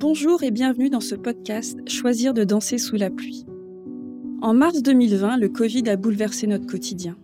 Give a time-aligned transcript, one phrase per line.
[0.00, 3.44] Bonjour et bienvenue dans ce podcast Choisir de danser sous la pluie.
[4.40, 7.18] En mars 2020, le Covid a bouleversé notre quotidien.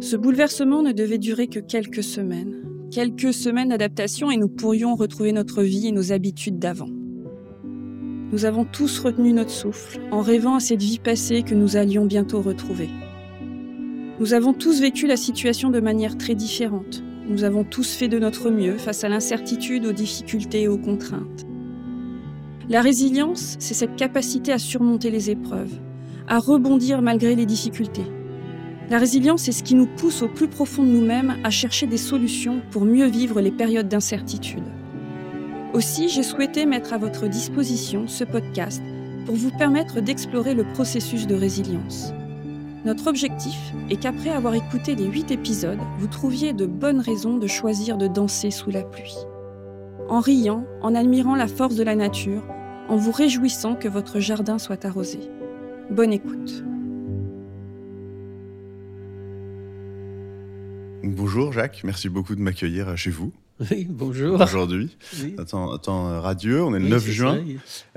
[0.00, 2.62] Ce bouleversement ne devait durer que quelques semaines.
[2.90, 6.88] Quelques semaines d'adaptation et nous pourrions retrouver notre vie et nos habitudes d'avant.
[8.32, 12.06] Nous avons tous retenu notre souffle en rêvant à cette vie passée que nous allions
[12.06, 12.88] bientôt retrouver.
[14.18, 17.04] Nous avons tous vécu la situation de manière très différente.
[17.28, 21.44] Nous avons tous fait de notre mieux face à l'incertitude, aux difficultés et aux contraintes.
[22.70, 25.72] La résilience, c'est cette capacité à surmonter les épreuves,
[26.26, 28.06] à rebondir malgré les difficultés.
[28.88, 31.98] La résilience, c'est ce qui nous pousse au plus profond de nous-mêmes à chercher des
[31.98, 34.64] solutions pour mieux vivre les périodes d'incertitude.
[35.74, 38.82] Aussi, j'ai souhaité mettre à votre disposition ce podcast
[39.26, 42.12] pour vous permettre d'explorer le processus de résilience.
[42.86, 43.58] Notre objectif
[43.90, 48.06] est qu'après avoir écouté les huit épisodes, vous trouviez de bonnes raisons de choisir de
[48.06, 49.16] danser sous la pluie.
[50.08, 52.42] En riant, en admirant la force de la nature,
[52.88, 55.18] en vous réjouissant que votre jardin soit arrosé.
[55.90, 56.64] Bonne écoute.
[61.02, 63.32] Bonjour Jacques, merci beaucoup de m'accueillir chez vous.
[63.70, 64.40] Oui, bonjour.
[64.40, 65.36] Aujourd'hui, oui.
[65.48, 67.44] temps, temps, radieux, on est le 9 juin.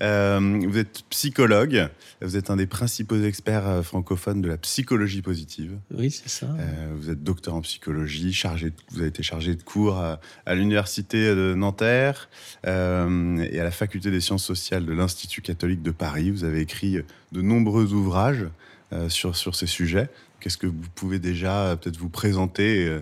[0.01, 1.89] Euh, vous êtes psychologue,
[2.21, 5.77] vous êtes un des principaux experts euh, francophones de la psychologie positive.
[5.91, 6.45] Oui, c'est ça.
[6.45, 10.19] Euh, vous êtes docteur en psychologie, chargé de, vous avez été chargé de cours à,
[10.45, 12.29] à l'université de Nanterre
[12.67, 16.29] euh, et à la faculté des sciences sociales de l'Institut catholique de Paris.
[16.29, 16.99] Vous avez écrit
[17.31, 18.45] de nombreux ouvrages
[18.93, 20.07] euh, sur, sur ces sujets.
[20.39, 23.01] Qu'est-ce que vous pouvez déjà peut-être vous présenter euh,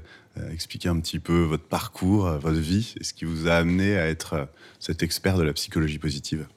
[0.52, 4.08] expliquer un petit peu votre parcours, votre vie, et ce qui vous a amené à
[4.08, 4.48] être
[4.80, 6.48] cet expert de la psychologie positive.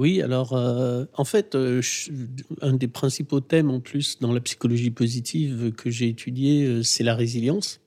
[0.00, 1.82] Oui, alors euh, en fait, euh,
[2.62, 7.04] un des principaux thèmes en plus dans la psychologie positive que j'ai étudié, euh, c'est
[7.04, 7.80] la résilience.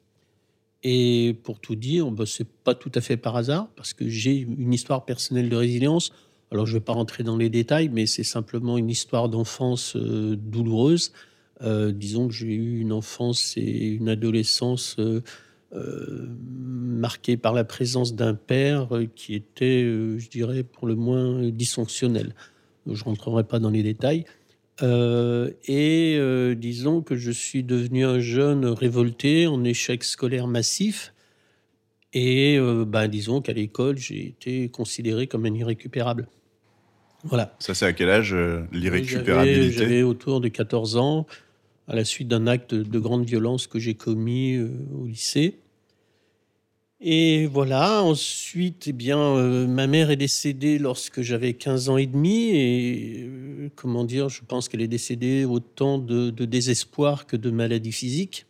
[0.83, 4.37] Et pour tout dire, ben, c'est pas tout à fait par hasard, parce que j'ai
[4.37, 6.11] une histoire personnelle de résilience.
[6.51, 9.97] Alors je ne vais pas rentrer dans les détails, mais c'est simplement une histoire d'enfance
[9.97, 11.13] douloureuse.
[11.63, 15.21] Euh, disons que j'ai eu une enfance et une adolescence euh,
[15.73, 22.35] euh, marquée par la présence d'un père qui était, je dirais, pour le moins dysfonctionnel.
[22.85, 24.25] Je ne rentrerai pas dans les détails.
[24.81, 31.13] et disons que je suis devenu un jeune révolté en échec scolaire massif.
[32.13, 36.27] Et ben, disons qu'à l'école, j'ai été considéré comme un irrécupérable.
[37.23, 37.55] Voilà.
[37.59, 38.35] Ça, c'est à quel âge
[38.71, 39.71] l'irrécupérabilité?
[39.71, 41.25] J'avais autour de 14 ans
[41.87, 45.59] à la suite d'un acte de grande violence que j'ai commis euh, au lycée.
[47.01, 52.05] Et voilà, ensuite, eh bien, euh, ma mère est décédée lorsque j'avais 15 ans et
[52.05, 52.51] demi.
[52.51, 57.91] Et euh, comment dire, je pense qu'elle est décédée autant de, désespoir que de maladie
[57.91, 58.45] physique.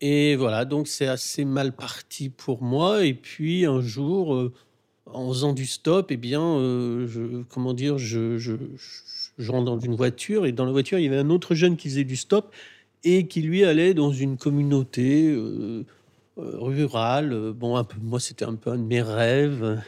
[0.00, 3.04] Et voilà, donc c'est assez mal parti pour moi.
[3.04, 4.50] Et puis un jour,
[5.06, 6.40] en faisant du stop, eh bien,
[7.48, 8.36] comment dire, je,
[9.38, 11.76] je rentre dans une voiture et dans la voiture, il y avait un autre jeune
[11.76, 12.54] qui faisait du stop
[13.04, 15.84] et qui lui allait dans une communauté euh,
[16.38, 17.52] euh, rurale.
[17.52, 19.80] Bon, un peu, moi, c'était un peu un de mes rêves.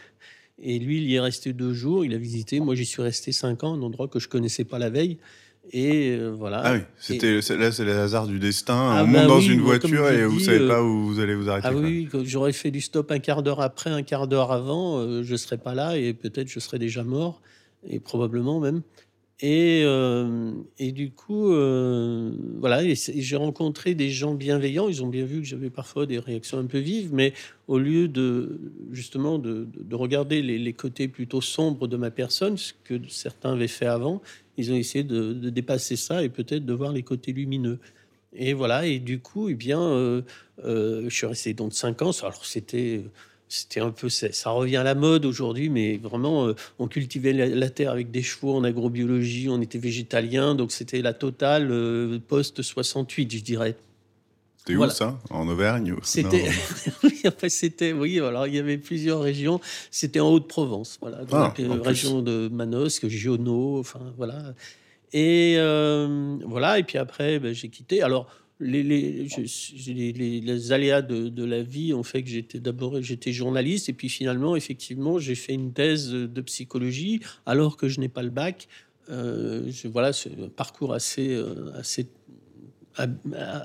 [0.60, 2.60] Et lui, il y est resté deux jours, il a visité.
[2.60, 5.18] Moi, j'y suis resté cinq ans, un endroit que je connaissais pas la veille.
[5.70, 6.62] Et euh, voilà.
[6.64, 8.74] Ah oui, c'était là, c'est le hasard du destin.
[8.74, 11.34] Ah on bah monte dans oui, une voiture et vous savez pas où vous allez
[11.34, 11.68] vous arrêter.
[11.70, 15.22] Ah oui, j'aurais fait du stop un quart d'heure après, un quart d'heure avant, euh,
[15.22, 17.42] je serais pas là et peut-être je serais déjà mort
[17.86, 18.82] et probablement même.
[19.40, 24.88] Et, euh, et du coup, euh, voilà, j'ai rencontré des gens bienveillants.
[24.88, 27.32] Ils ont bien vu que j'avais parfois des réactions un peu vives, mais
[27.68, 28.60] au lieu de
[28.90, 33.68] justement de, de regarder les, côtés plutôt sombres de ma personne, ce que certains avaient
[33.68, 34.22] fait avant,
[34.56, 37.78] ils ont essayé de, de dépasser ça et peut-être de voir les côtés lumineux.
[38.32, 40.22] Et voilà, et du coup, eh bien, euh,
[40.64, 42.10] je suis resté donc cinq ans.
[42.22, 43.04] Alors c'était
[43.48, 47.46] c'était un peu ça revient à la mode aujourd'hui mais vraiment euh, on cultivait la,
[47.46, 52.18] la, terre avec des chevaux en agrobiologie on était végétalien donc c'était la totale euh,
[52.26, 53.76] post 68 je dirais.
[54.58, 54.92] C'était voilà.
[54.92, 55.18] où ça?
[55.30, 56.50] En Auvergne c'était
[57.24, 59.60] après c'était oui alors il y avait plusieurs régions.
[59.90, 61.18] C'était en Haute-Provence voilà.
[61.18, 64.54] Donc ah, euh, région de Manosque Giono enfin voilà.
[65.12, 68.02] Et euh, voilà et puis après ben, j'ai quitté.
[68.02, 68.26] Alors
[68.60, 73.88] les, les, les, aléas de, de, la vie ont fait que j'étais d'abord j'étais journaliste
[73.88, 78.22] et puis finalement effectivement j'ai fait une thèse de psychologie alors que je n'ai pas
[78.22, 78.68] le bac.
[79.10, 82.08] Euh, je, voilà c'est un parcours assez euh, assez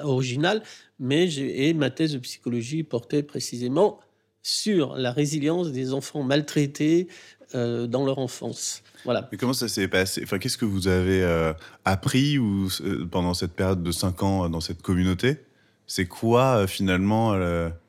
[0.04, 0.62] original
[1.00, 4.00] mais et ma thèse de psychologie portait précisément
[4.44, 7.08] sur la résilience des enfants maltraités
[7.56, 9.28] euh, dans leur enfance voilà.
[9.32, 10.22] Mais comment ça s'est passé?
[10.24, 11.52] Enfin, qu'est-ce que vous avez euh,
[11.84, 15.40] appris ou euh, pendant cette période de cinq ans dans cette communauté?
[15.86, 17.36] C'est quoi finalement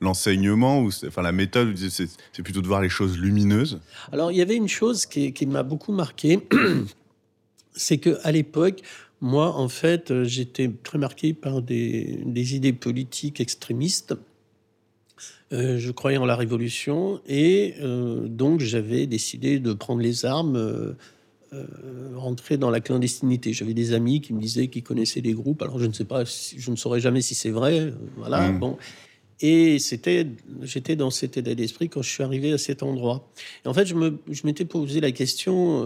[0.01, 1.73] l'enseignement ou enfin la méthode?
[1.77, 3.79] C'est plutôt de voir les choses lumineuses.
[4.11, 6.45] Alors il y avait une chose qui, qui m'a beaucoup marqué,
[7.73, 8.81] c'est que à l'époque,
[9.21, 14.13] moi en fait, j'étais très marqué par des, des idées politiques extrémistes.
[15.53, 20.55] Euh, je croyais en la révolution et euh, donc j'avais décidé de prendre les armes,
[20.55, 20.95] euh,
[22.15, 23.53] rentrer dans la clandestinité.
[23.53, 25.61] J'avais des amis qui me disaient qu'ils connaissaient des groupes.
[25.61, 27.93] Alors je ne sais pas, je ne saurais jamais si c'est vrai.
[28.17, 28.49] Voilà.
[28.49, 28.59] Mmh.
[28.59, 28.77] Bon.
[29.41, 30.25] Et c'était,
[30.61, 33.29] j'étais dans cet état d'esprit quand je suis arrivé à cet endroit.
[33.65, 35.83] Et en fait, je, me, je m'étais posé la question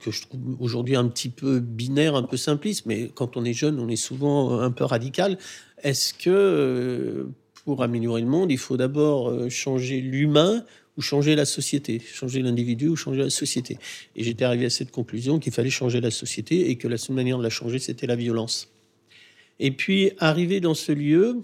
[0.00, 3.52] que je trouve aujourd'hui un petit peu binaire, un peu simpliste, mais quand on est
[3.52, 5.38] jeune, on est souvent un peu radical.
[5.84, 7.28] Est-ce que
[7.66, 10.64] pour améliorer le monde, il faut d'abord euh, changer l'humain
[10.96, 13.76] ou changer la société, changer l'individu ou changer la société.
[14.14, 17.16] Et j'étais arrivé à cette conclusion qu'il fallait changer la société et que la seule
[17.16, 18.68] manière de la changer, c'était la violence.
[19.58, 21.42] Et puis, arrivé dans ce lieu,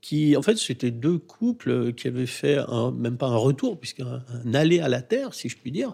[0.00, 2.58] qui, en fait, c'était deux couples qui avaient fait
[2.94, 5.92] même pas un retour, puisqu'un un aller à la terre, si je puis dire,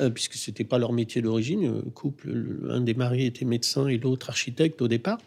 [0.00, 1.82] euh, puisque c'était pas leur métier d'origine.
[1.92, 5.20] Couple, un des maris était médecin et l'autre architecte au départ.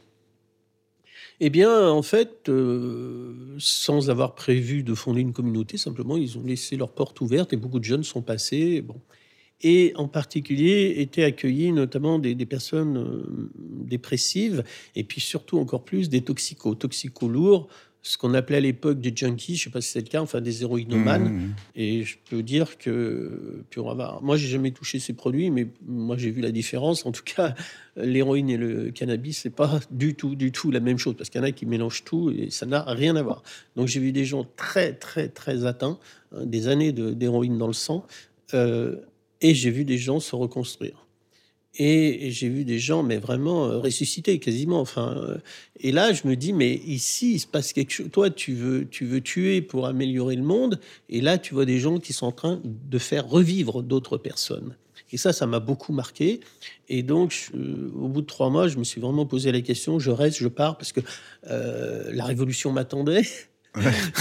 [1.39, 6.44] Eh bien, en fait, euh, sans avoir prévu de fonder une communauté, simplement, ils ont
[6.44, 8.81] laissé leurs portes ouvertes et beaucoup de jeunes sont passés.
[8.81, 9.00] Bon.
[9.62, 13.51] Et en particulier, étaient accueillis notamment des, personnes euh,
[13.86, 14.63] dépressives
[14.95, 17.68] et puis surtout encore plus des toxicos, toxicos lourds,
[18.07, 20.21] ce qu'on appelait à l'époque des junkies, je ne sais pas si c'est le cas,
[20.21, 21.30] enfin des héroïnomanes.
[21.30, 21.56] Mmh, mmh.
[21.75, 25.68] Et je peux dire que, puis on va moi, j'ai jamais touché ces produits, mais
[25.86, 27.06] moi, j'ai vu la différence.
[27.06, 27.54] En tout cas,
[27.98, 31.42] l'héroïne et le cannabis, c'est pas du tout, du tout la même chose, parce qu'il
[31.42, 33.44] y en a qui mélangent tout et ça n'a rien à voir.
[33.75, 36.00] Donc, j'ai vu des gens très, très, très atteints,
[36.31, 38.06] hein, des années d'héroïne dans le sang,
[38.53, 38.95] euh,
[39.42, 41.06] et j'ai vu des gens se reconstruire.
[41.79, 44.79] Et j'ai vu des gens, mais vraiment euh, ressuscités quasiment.
[44.79, 45.38] Enfin, euh,
[45.79, 48.09] et là, je me dis, mais ici, il se passe quelque chose.
[48.12, 50.79] Toi, tu veux, tu veux tuer pour améliorer le monde,
[51.09, 54.75] et là, tu vois des gens qui sont en train de faire revivre d'autres personnes.
[55.12, 56.41] Et ça, ça m'a beaucoup marqué.
[56.89, 60.00] Et donc, au bout de trois mois, je me suis vraiment posé la question.
[60.00, 61.01] Je reste, je pars, parce que
[61.50, 63.24] euh, la révolution m'attendait.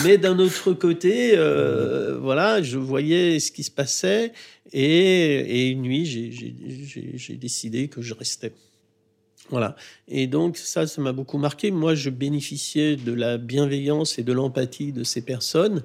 [0.04, 4.32] Mais d'un autre côté, euh, voilà, je voyais ce qui se passait
[4.72, 8.52] et, une nuit, j'ai décidé que je restais.
[9.50, 9.76] Voilà.
[10.08, 11.70] Et donc, ça, ça m'a beaucoup marqué.
[11.70, 15.82] Moi, je bénéficiais de la bienveillance et de l'empathie de ces personnes.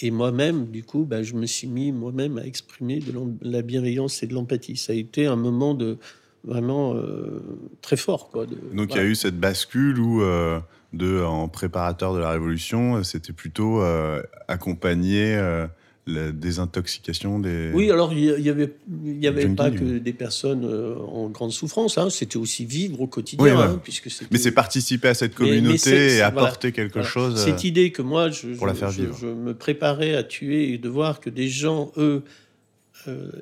[0.00, 3.12] Et moi-même, du coup, bah, je me suis mis moi-même à exprimer de
[3.42, 4.76] la bienveillance et de l'empathie.
[4.76, 5.98] Ça a été un moment de
[6.44, 7.42] vraiment euh,
[7.82, 8.30] très fort.
[8.30, 10.22] Quoi, donc, il y a eu cette bascule où.
[10.22, 10.60] Euh,
[10.92, 15.66] de, en préparateur de la Révolution, c'était plutôt euh, accompagner euh,
[16.06, 17.70] la désintoxication des.
[17.74, 18.74] Oui, alors il n'y avait,
[19.04, 23.06] y avait pas que des personnes euh, en grande souffrance, hein, c'était aussi vivre au
[23.06, 23.60] quotidien.
[23.60, 27.38] Hein, puisque mais c'est participer à cette communauté et apporter quelque chose.
[27.38, 29.16] Cette idée que moi, je, pour la faire vivre.
[29.20, 32.22] je, me préparais à tuer et de voir que des gens, eux,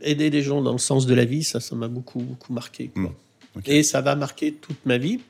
[0.03, 2.89] aider des gens dans le sens de la vie, ça, ça m'a beaucoup, beaucoup marqué.
[2.89, 3.05] Quoi.
[3.05, 3.13] Hmm.
[3.67, 5.21] Et ça va marquer toute ma vie.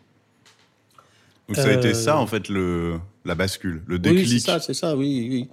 [1.49, 4.25] Donc ça a été ça, euh, en fait, le, la bascule, le déclic.
[4.25, 5.49] Oui, c'est ça, c'est ça, oui, oui.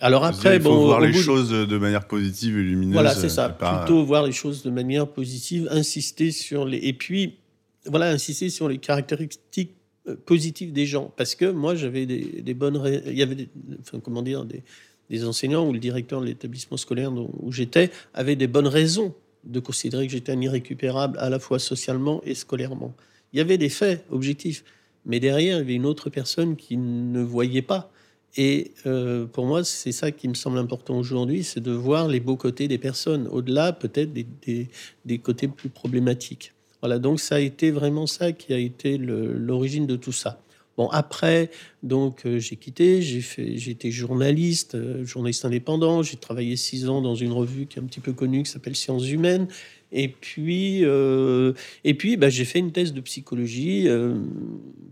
[0.00, 2.92] Alors après, il faut voir les choses de manière positive et lumineuse.
[2.92, 3.48] Voilà, c'est ça.
[3.48, 6.78] Plutôt voir les choses de manière positive, insister sur les.
[6.78, 7.38] Et puis,
[7.86, 9.74] voilà, insister sur les caractéristiques
[10.06, 11.12] euh, positives des gens.
[11.16, 12.80] Parce que moi, j'avais des, des, bonnes.
[13.06, 13.48] Il y avait, des,
[13.80, 14.62] enfin, comment dire, des,
[15.10, 19.14] des, enseignants ou le directeur de l'établissement scolaire où j'étais avait des bonnes raisons
[19.44, 22.94] de considérer que j'étais un irrécupérable à la fois socialement et scolairement.
[23.32, 24.64] Il y avait des faits objectifs.
[25.08, 27.90] Mais derrière, il y avait une autre personne qui ne voyait pas.
[28.36, 32.20] Et euh, pour moi, c'est ça qui me semble important aujourd'hui, c'est de voir les
[32.20, 36.52] beaux côtés des personnes, au-delà peut-être des, côtés plus problématiques.
[36.80, 40.40] Voilà, donc ça a été vraiment ça qui a été l'origine de tout ça.
[40.76, 41.50] Bon, après,
[41.82, 46.04] donc euh, j'ai quitté, j'ai été journaliste, euh, journaliste indépendant.
[46.04, 48.76] J'ai travaillé six ans dans une revue qui est un petit peu connue, qui s'appelle
[48.76, 49.48] Sciences Humaines.
[49.90, 51.52] Et puis, euh,
[51.84, 54.14] et puis bah, j'ai fait une thèse de psychologie, euh,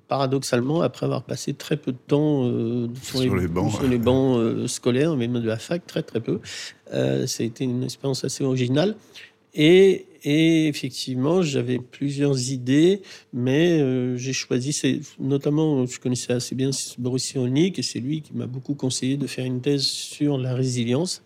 [0.08, 4.66] paradoxalement, après avoir passé très peu de temps euh, sur, les, bancs, sur les bancs
[4.68, 6.40] scolaires, même de la fac, très très peu.
[6.90, 8.96] ça a été une expérience assez originale.
[9.58, 13.00] Et, et effectivement, j'avais plusieurs idées,
[13.32, 18.46] mais j'ai choisi, notamment, je connaissais assez bien Boris Cyrulnik, et c'est lui qui m'a
[18.46, 21.22] beaucoup conseillé de faire une thèse sur la résilience.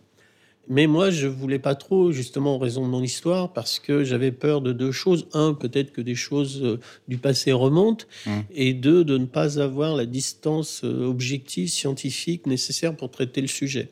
[0.71, 4.31] Mais moi, je voulais pas trop, justement, en raison de mon histoire, parce que j'avais
[4.31, 5.27] peur de deux choses.
[5.33, 8.05] Un, peut-être que des choses euh, du passé remontent.
[8.25, 8.31] Mmh.
[8.55, 13.49] Et deux, de ne pas avoir la distance euh, objective, scientifique nécessaire pour traiter le
[13.49, 13.91] sujet.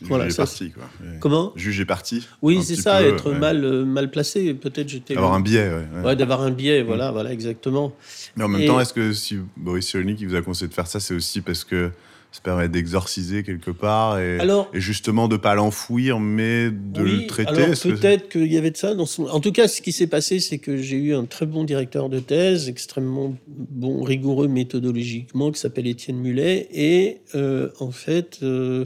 [0.00, 0.90] Voilà, ça, parti, quoi.
[1.20, 2.26] Comment Juger parti.
[2.42, 4.54] Oui, c'est ça, être mal, euh, mal placé.
[4.54, 5.16] Peut-être j'étais.
[5.16, 6.02] Avoir un biais, ouais.
[6.04, 7.94] ouais d'avoir un biais, voilà, voilà, exactement.
[8.36, 10.98] Mais en même temps, est-ce que si Boris Cyrulnik vous a conseillé de faire ça,
[10.98, 11.92] c'est aussi parce que
[12.30, 14.38] ça permet d'exorciser quelque part et,
[14.74, 17.50] et justement de pas l'enfouir mais de le traiter.
[17.50, 19.26] Alors peut-être qu'il y avait de ça dans son.
[19.26, 22.08] En tout cas, ce qui s'est passé, c'est que j'ai eu un très bon directeur
[22.08, 28.38] de thèse, extrêmement bon, rigoureux méthodologiquement, qui s'appelle Étienne Mulet, et euh, en fait.
[28.42, 28.84] Euh,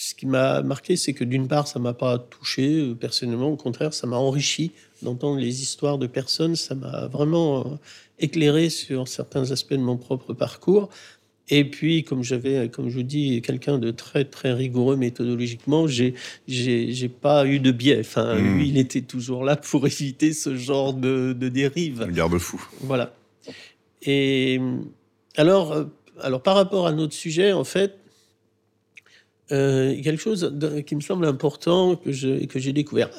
[0.00, 3.56] ce qui m'a marqué, c'est que d'une part, ça m'a pas touché euh, personnellement, au
[3.56, 4.70] contraire, ça m'a enrichi
[5.02, 7.80] d'entendre les histoires de personnes, ça m'a vraiment
[8.20, 10.88] éclairé sur certains aspects de mon propre parcours.
[11.50, 16.14] Et puis, comme j'avais, comme je vous dis, quelqu'un de très très rigoureux méthodologiquement, j'ai
[16.46, 18.00] j'ai pas eu de biais.
[18.00, 18.56] Enfin, hmm.
[18.56, 22.06] lui, il était toujours là pour éviter ce genre de, de dérive.
[22.10, 22.62] garde-fou.
[22.80, 23.14] Voilà.
[24.02, 24.60] Et
[25.36, 25.84] alors, euh,
[26.20, 27.96] alors par rapport à notre sujet, en fait,
[29.50, 30.54] euh, quelque chose
[30.86, 33.10] qui me semble important que j'ai découvert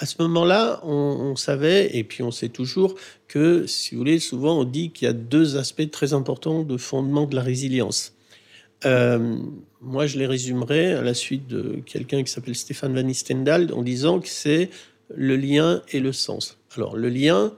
[0.00, 2.94] à ce moment-là, on, savait, et puis on sait toujours,
[3.28, 6.78] que, si vous voulez, souvent on dit qu'il y a deux aspects très importants de
[6.78, 8.14] fondement de la résilience.
[8.86, 9.36] Euh,
[9.82, 13.82] moi, je les résumerai à la suite de quelqu'un qui s'appelle Stéphane Van Istendal en
[13.82, 14.70] disant que c'est
[15.14, 16.56] le lien et le sens.
[16.76, 17.52] Alors, le lien,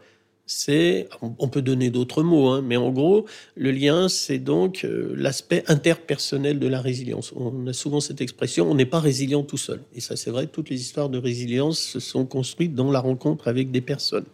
[0.47, 5.15] c'est, on peut donner d'autres mots, hein, mais en gros, le lien, c'est donc euh,
[5.17, 7.33] l'aspect interpersonnel de la résilience.
[7.37, 9.81] On a souvent cette expression, on n'est pas résilient tout seul.
[9.95, 13.49] Et ça, c'est vrai, toutes les histoires de résilience se sont construites dans la rencontre
[13.49, 14.27] avec des personnes.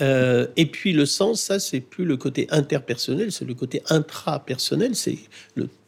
[0.00, 4.94] Euh, et puis le sens, ça, c'est plus le côté interpersonnel, c'est le côté intrapersonnel.
[4.94, 5.18] C'est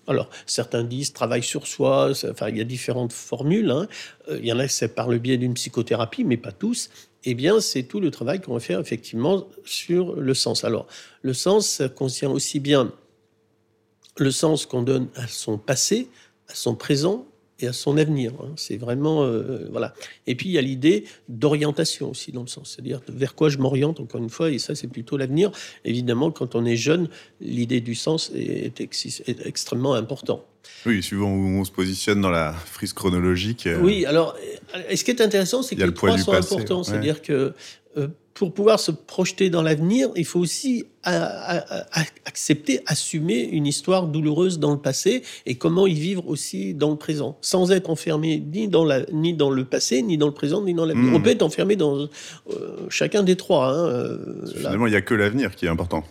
[0.09, 3.71] alors, certains disent travail sur soi, enfin, il y a différentes formules.
[3.71, 3.89] Hein.
[4.29, 6.91] Euh, il y en a, c'est par le biais d'une psychothérapie, mais pas tous
[7.29, 10.63] eh bien, c'est tout le travail qu'on va faire effectivement sur le sens.
[10.63, 10.87] Alors,
[11.23, 12.93] le sens, contient aussi bien
[14.17, 16.09] le sens qu'on donne à son passé,
[16.49, 17.27] à son présent
[17.61, 18.33] et à son avenir.
[18.41, 18.53] Hein.
[18.57, 19.95] C'est vraiment euh, voilà.
[20.27, 23.59] Et puis il y a l'idée d'orientation aussi dans le sens, c'est-à-dire vers quoi je
[23.59, 24.51] m'oriente encore une fois.
[24.51, 25.51] Et ça c'est plutôt l'avenir.
[25.85, 27.09] Évidemment, quand on est jeune,
[27.41, 30.45] l'idée du sens est, est extrêmement important.
[30.85, 33.67] Oui, suivant où on se positionne dans la frise chronologique.
[33.67, 34.37] Euh, oui, alors,
[34.95, 36.85] ce qui est intéressant, c'est que les trois sont importants.
[36.85, 37.55] C'est-à-dire que
[38.37, 44.73] pour pouvoir se projeter dans l'avenir, il faut aussi accepter, assumer une histoire douloureuse dans
[44.73, 48.85] le passé et comment y vivre aussi dans le présent, sans être enfermé ni dans,
[48.85, 51.13] la, ni dans le passé, ni dans le présent, ni dans l'avenir.
[51.13, 51.15] Hmm.
[51.15, 52.09] On peut être enfermé dans euh,
[52.91, 53.73] chacun des trois.
[53.75, 54.19] Hein,
[54.55, 56.05] Finalement, il n'y a que l'avenir qui est important.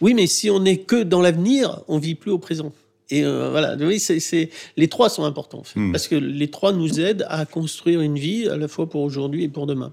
[0.00, 2.72] Oui, mais si on n'est que dans l'avenir, on vit plus au présent.
[3.10, 5.90] Et euh, voilà, oui, c'est les trois sont importants hmm.
[5.90, 9.42] parce que les trois nous aident à construire une vie à la fois pour aujourd'hui
[9.42, 9.92] et pour demain.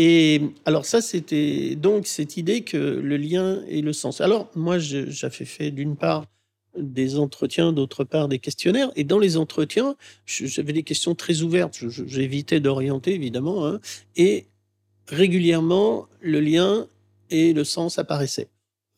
[0.00, 4.20] Et alors ça, c'était donc cette idée que le lien et le sens.
[4.20, 6.24] Alors moi, j'avais fait d'une part
[6.78, 8.92] des entretiens, d'autre part des questionnaires.
[8.94, 11.76] Et dans les entretiens, j'avais des questions très ouvertes.
[12.06, 13.66] J'évitais d'orienter, évidemment.
[13.66, 13.80] Hein,
[14.14, 14.46] et
[15.08, 16.86] régulièrement, le lien
[17.30, 18.48] et le sens apparaissaient.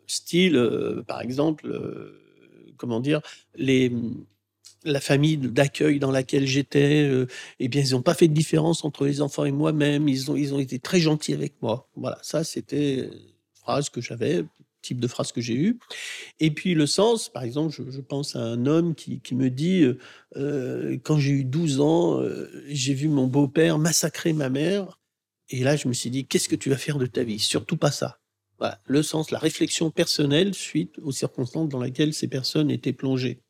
[0.07, 3.23] Style, euh, par exemple, euh, comment dire,
[3.55, 3.91] les,
[4.85, 7.27] la famille d'accueil dans laquelle j'étais, euh,
[7.59, 10.09] eh bien, ils n'ont pas fait de différence entre les enfants et moi-même.
[10.09, 11.89] Ils ont, ils ont été très gentils avec moi.
[11.97, 14.45] Voilà, ça, c'était une phrase que j'avais,
[14.83, 15.79] type de phrase que j'ai eue.
[16.39, 19.99] Et puis le sens, par exemple, je, pense à un homme qui, me dit, euh,
[20.37, 22.23] euh, quand j'ai eu 12 ans,
[22.69, 24.99] j'ai vu mon beau-père massacrer ma mère.
[25.51, 27.39] Et là, je me suis dit, qu'est-ce que tu vas faire de ta vie?
[27.39, 28.21] Surtout pas ça
[28.85, 33.41] le sens, la réflexion personnelle suite aux circonstances dans lesquelles ces personnes étaient plongées.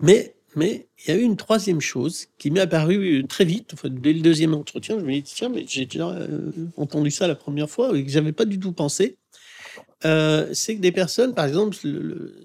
[0.00, 4.12] Mais, mais il y a eu une troisième chose qui m'est apparue très vite, dès
[4.12, 4.98] le deuxième entretien.
[4.98, 8.10] Je me dis, tiens, mais j'ai déjà euh, entendu ça la première fois et que
[8.10, 9.16] j'avais pas du tout pensé.
[10.04, 11.76] Euh, c'est que des personnes, par exemple,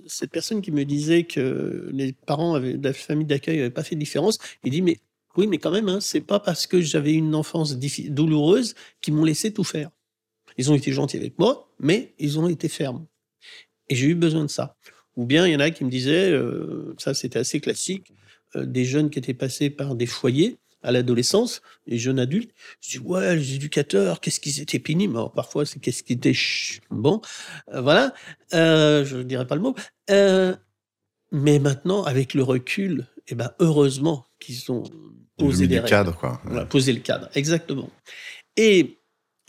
[0.07, 3.83] cette personne qui me disait que les parents avaient, de la famille d'accueil n'avaient pas
[3.83, 4.99] fait de différence, il dit, mais
[5.35, 9.25] oui, mais quand même, hein, c'est pas parce que j'avais une enfance douloureuse qu'ils m'ont
[9.25, 9.89] laissé tout faire.
[10.57, 13.05] Ils ont été gentils avec moi, mais ils ont été fermes.
[13.87, 14.75] Et j'ai eu besoin de ça.
[15.19, 18.13] Ou bien il y en a qui me disaient, euh, ça c'était assez classique,
[18.55, 22.51] euh, des jeunes qui étaient passés par des foyers à l'adolescence, des jeunes adultes.
[22.79, 25.17] Je dis ouais, les éducateurs, qu'est-ce qu'ils étaient pénibles.
[25.17, 26.31] Alors, parfois c'est qu'est-ce qui était
[26.89, 27.19] bon,
[27.73, 28.13] euh, voilà.
[28.53, 29.75] je ne dirais pas le mot.
[31.33, 34.83] mais maintenant, avec le recul, eh ben heureusement qu'ils ont
[35.37, 36.39] posé des le cadre, quoi.
[36.45, 37.89] Voilà, posé le cadre, exactement.
[38.55, 38.98] Et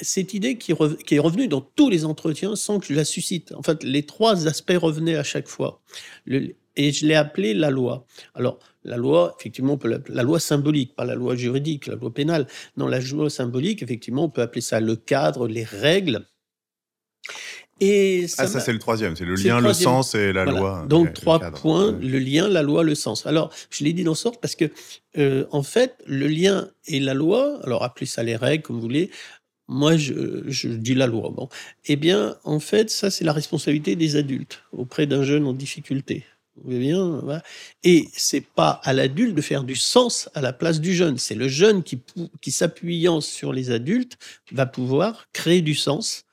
[0.03, 3.53] cette idée qui, est revenue dans tous les entretiens sans que je la suscite.
[3.53, 5.83] En fait, les trois aspects revenaient à chaque fois.
[6.27, 8.07] et je l'ai appelé la loi.
[8.35, 12.13] Alors, la loi, effectivement, on peut la loi symbolique, pas la loi juridique, la loi
[12.13, 12.47] pénale.
[12.77, 16.25] Non, la loi symbolique, effectivement, on peut appeler ça le cadre, les règles.
[17.81, 19.17] Et ça ah, ça, c'est le troisième.
[19.17, 20.85] C'est le lien, le, sens et la loi.
[20.87, 23.27] Donc, trois points le lien, la loi, le sens.
[23.27, 24.67] Alors, je l'ai dit dans sorte parce que,
[25.17, 28.83] euh, en fait, le lien et la loi, alors appelez ça les règles, comme vous
[28.83, 29.11] voulez,
[29.71, 31.31] moi, je, dis la loi.
[31.31, 31.49] Bon.
[31.87, 36.25] Eh bien, en fait, ça, c'est la responsabilité des adultes auprès d'un jeune en difficulté.
[36.57, 37.43] Vous voyez bien voilà.
[37.85, 41.19] Et c'est pas à l'adulte de faire du sens à la place du jeune.
[41.19, 42.01] C'est le jeune qui,
[42.41, 44.19] qui s'appuyant sur les adultes,
[44.51, 46.25] va pouvoir créer du sens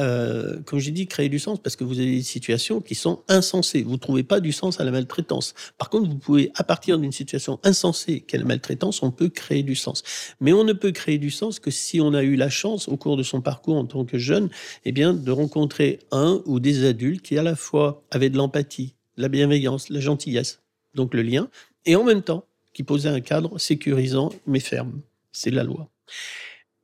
[0.00, 3.22] euh, comme j'ai dit, créer du sens parce que vous avez des situations qui sont
[3.28, 3.82] insensées.
[3.82, 5.54] Vous ne trouvez pas du sens à la maltraitance.
[5.76, 9.62] Par contre, vous pouvez, à partir d'une situation insensée qu'est la maltraitance, on peut créer
[9.62, 10.02] du sens.
[10.40, 12.96] Mais on ne peut créer du sens que si on a eu la chance, au
[12.96, 14.48] cours de son parcours en tant que jeune,
[14.84, 18.94] eh bien, de rencontrer un ou des adultes qui, à la fois, avaient de l'empathie,
[19.18, 20.60] la bienveillance, la gentillesse,
[20.94, 21.48] donc le lien,
[21.84, 25.02] et en même temps, qui posaient un cadre sécurisant mais ferme.
[25.32, 25.90] C'est la loi.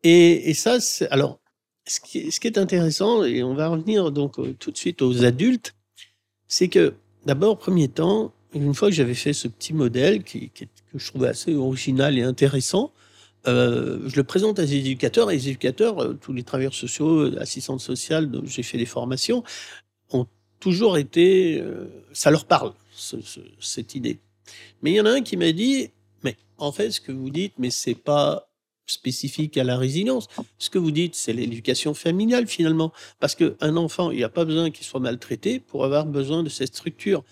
[0.02, 0.78] Et, et ça,
[1.10, 1.40] alors,
[1.88, 5.74] ce qui, est, intéressant, et on va revenir donc euh, tout de suite aux adultes,
[6.46, 6.94] c'est que
[7.26, 10.64] d'abord, premier temps, une fois que j'avais fait ce petit modèle qui, que
[10.94, 12.92] je trouvais assez original et intéressant,
[13.46, 17.36] euh, je le présente à des éducateurs, et les éducateurs, euh, tous les travailleurs sociaux,
[17.38, 19.42] assistantes sociales, dont j'ai fait des formations,
[20.10, 20.26] ont
[20.60, 21.62] toujours été,
[22.12, 22.72] ça leur parle,
[23.60, 24.18] cette idée.
[24.82, 25.90] Mais il y en a un qui m'a dit,
[26.24, 28.47] mais en fait, ce que vous dites, mais c'est pas
[28.92, 30.28] spécifique à la résilience.
[30.58, 32.92] Ce que vous dites, c'est l'éducation familiale finalement.
[33.20, 36.48] Parce qu'un enfant, il n'y a pas besoin qu'il soit maltraité pour avoir besoin de
[36.48, 37.24] cette structure.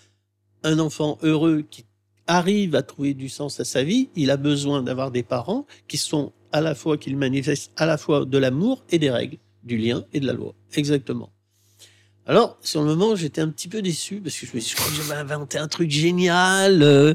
[0.63, 1.85] Un enfant heureux qui
[2.27, 5.97] arrive à trouver du sens à sa vie, il a besoin d'avoir des parents qui
[5.97, 9.77] sont à la fois, qu'ils manifestent à la fois de l'amour et des règles, du
[9.77, 10.53] lien et de la loi.
[10.73, 11.31] Exactement.
[12.25, 14.97] Alors, sur le moment, j'étais un petit peu déçu parce que je me suis dit,
[14.97, 16.83] j'avais inventé un truc génial.
[16.83, 17.13] Euh,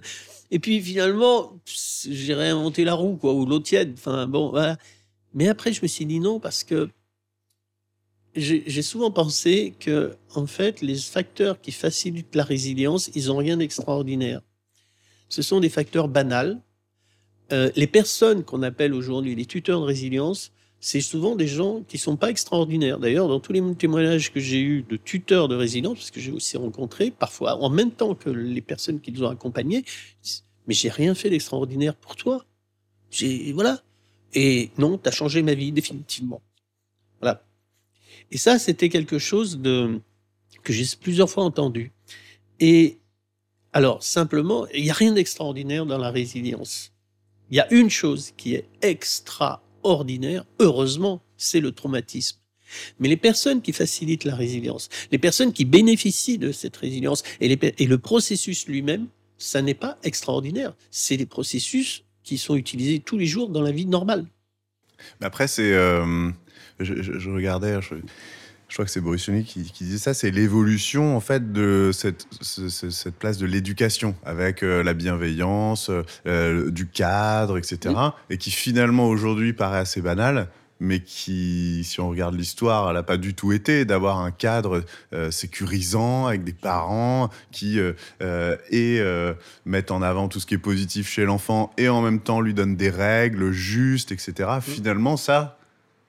[0.53, 3.95] et puis finalement, j'ai réinventé la roue, quoi, ou l'eau tiède.
[3.95, 4.53] Enfin, bon.
[5.33, 6.91] Mais après, je me suis dit non, parce que
[8.37, 13.57] j'ai souvent pensé que, en fait, les facteurs qui facilitent la résilience, ils n'ont rien
[13.57, 14.43] d'extraordinaire.
[15.31, 16.61] Ce sont des facteurs banals.
[17.51, 20.53] Euh, les personnes qu'on appelle aujourd'hui les tuteurs de résilience,
[20.85, 22.99] c'est souvent des gens qui sont pas extraordinaires.
[22.99, 26.33] D'ailleurs, dans tous les témoignages que j'ai eus de tuteurs de résidence, parce que j'ai
[26.33, 29.85] aussi rencontré parfois en même temps que les personnes qu'ils ont accompagnées,
[30.67, 32.45] mais j'ai rien fait d'extraordinaire pour toi.
[33.13, 33.81] J'ai voilà.
[34.35, 36.43] Et non, tu as changé ma vie définitivement.
[37.21, 37.45] Voilà.
[38.33, 40.01] Et ça, c'était quelque chose de
[40.65, 41.93] que j'ai plusieurs fois entendu.
[42.59, 42.99] Et
[43.73, 46.93] alors, simplement, il n'y a rien d'extraordinaire dans la résilience.
[47.51, 52.39] Il y a une chose qui est extra ordinaire, heureusement, c'est le traumatisme.
[52.99, 57.49] Mais les personnes qui facilitent la résilience, les personnes qui bénéficient de cette résilience et,
[57.49, 60.75] le processus lui-même, ça n'est pas extraordinaire.
[60.91, 64.25] C'est des processus qui sont utilisés tous les jours dans la vie normale.
[65.21, 65.73] Après, c'est.
[65.73, 66.31] Euh,
[66.79, 67.79] je, regardais.
[68.75, 73.17] Crois que c'est Boris qui, qui, disait ça, c'est l'évolution en fait de cette, cette
[73.17, 75.91] place de l'éducation avec euh, la bienveillance,
[76.27, 77.95] euh, du cadre, etc.
[78.31, 80.49] Et qui finalement aujourd'hui paraît assez banal,
[80.81, 84.83] mais qui, si on regarde l'histoire, elle n'a pas du tout été d'avoir un cadre
[85.13, 89.01] euh, sécurisant avec des parents qui euh, et
[89.67, 92.55] mettent en avant tout ce qui est positif chez l'enfant et en même temps lui
[92.55, 94.49] donnent des règles justes, etc.
[94.63, 95.59] Finalement, ça,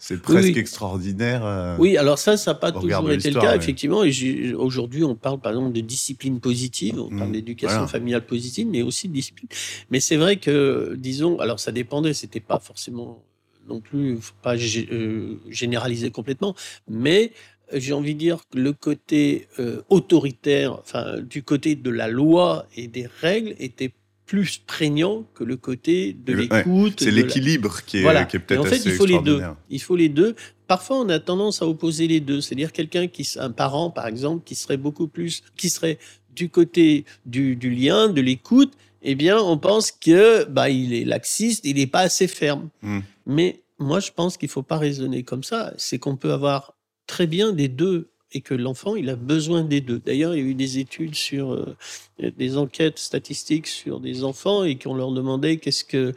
[0.04, 1.46] c'est presque extraordinaire.
[1.46, 4.04] Euh, oui, alors ça, ça n'a pas toujours été le cas, effectivement.
[4.04, 8.68] Et aujourd'hui, on parle par exemple de discipline positive, on parle mmh, d'éducation familiale positive,
[8.70, 9.48] mais aussi de discipline.
[9.92, 13.24] Mais c'est vrai que, disons, alors ça dépendait, c'était pas forcément
[13.70, 16.54] non plus, faut pas euh, généraliser complètement,
[16.89, 17.32] mais
[17.72, 22.66] j'ai envie de dire que le côté euh, autoritaire, enfin, du côté de la loi
[22.76, 23.94] et des règles était
[24.26, 27.02] plus prégnant que le côté de l'écoute.
[27.02, 29.42] c'est l'équilibre qui est, qui est peut-être En fait, il faut les deux.
[29.70, 30.36] Il faut les deux.
[30.68, 32.42] Parfois, on a tendance à opposer les deux.
[32.42, 36.00] C'est-à-dire quelqu'un qui, un parent, par exemple, qui serait beaucoup plus, qui serait
[36.36, 38.74] du côté du, du lien, de l'écoute.
[39.02, 42.70] Eh bien, on pense que bah, il est laxiste, il n'est pas assez ferme.
[42.82, 43.02] Hmm.
[43.26, 45.74] Mais moi, je pense qu'il faut pas raisonner comme ça.
[45.78, 46.76] C'est qu'on peut avoir
[47.08, 50.00] très bien des deux et que l'enfant, il a besoin des deux.
[50.00, 51.76] D'ailleurs, il y a eu des études sur euh,
[52.19, 56.13] des enquêtes statistiques sur des enfants et qu'on leur demandait qu'est-ce que.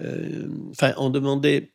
[0.00, 1.72] Euh, enfin, on demandait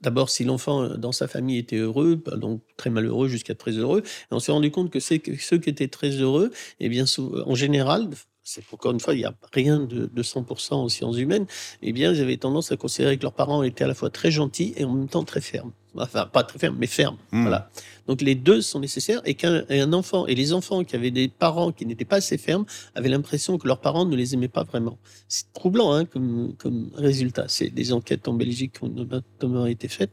[0.00, 3.72] d'abord si l'enfant euh, dans sa famille était heureux, bah, donc très malheureux jusqu'à très
[3.72, 4.02] heureux.
[4.30, 7.04] On s'est rendu compte que, ceux qui étaient très heureux, eh bien,
[7.46, 8.08] en général,
[8.48, 11.46] c'est encore une fois, il n'y a rien de, de 100% en sciences humaines,
[11.82, 14.30] eh bien, ils avaient tendance à considérer que leurs parents étaient à la fois très
[14.30, 15.72] gentils et en même temps très fermes.
[15.96, 17.18] Enfin, pas très fermes, mais fermes.
[17.30, 17.42] Hmm.
[17.42, 17.70] Voilà.
[18.06, 21.72] Donc, les deux sont nécessaires et qu'un enfant, et les enfants qui avaient des parents
[21.72, 24.96] qui n'étaient pas assez fermes, avaient l'impression que leurs parents ne les aimaient pas vraiment.
[25.28, 27.44] C'est troublant, hein, comme, comme résultat.
[27.48, 30.12] C'est des enquêtes en Belgique qui ont notamment été faites.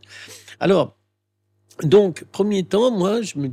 [0.59, 0.97] Alors,
[1.83, 3.49] Donc, premier temps, moi, je me,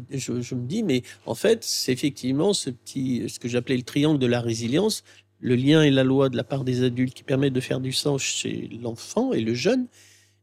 [0.55, 4.41] dis, mais en fait, c'est effectivement ce petit, ce que j'appelais le triangle de la
[4.41, 5.03] résilience,
[5.41, 7.93] le lien et la loi de la part des adultes qui permettent de faire du
[7.93, 9.89] sens chez l'enfant et le jeune.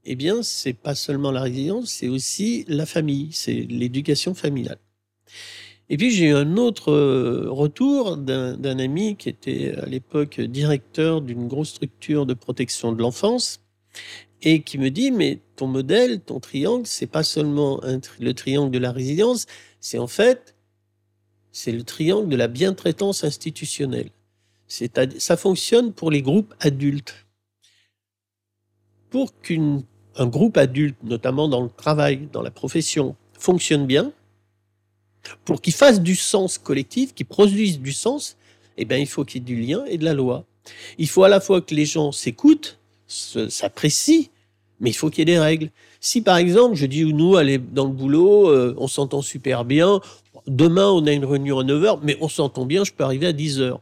[0.04, 4.80] Eh bien, c'est pas seulement la résilience, c'est aussi la famille, c'est l'éducation familiale.
[5.90, 11.22] Et puis j'ai eu un autre euh, retour d'un ami qui était à l'époque directeur
[11.22, 13.60] d'une grosse structure de protection de l'enfance
[14.42, 17.82] et qui me dit mais ton modèle, ton triangle, c'est pas seulement
[18.20, 19.46] le triangle de la résilience,
[19.80, 20.56] c'est en fait
[21.52, 24.10] c'est le triangle de la bientraitance institutionnelle.
[24.68, 27.26] Ça fonctionne pour les groupes adultes.
[29.10, 29.84] Pour qu'un
[30.20, 34.14] groupe adulte, notamment dans le travail, dans la profession, fonctionne bien,
[35.44, 38.38] pour qu'il fasse du sens collectif, qu'il produise du sens,
[38.78, 40.46] eh bien, il faut qu'il y ait du lien et de la loi.
[40.98, 42.79] Il faut à la fois que les gens s'écoutent,
[43.10, 44.30] s'apprécient,
[44.80, 45.72] mais il faut qu'il y ait des règles.
[46.00, 50.00] Si par exemple, je dis nous, aller dans le boulot, euh, on s'entend super bien,
[50.48, 53.34] demain on a une réunion à 9h, mais on s'entend bien, je peux arriver à
[53.34, 53.80] 10h.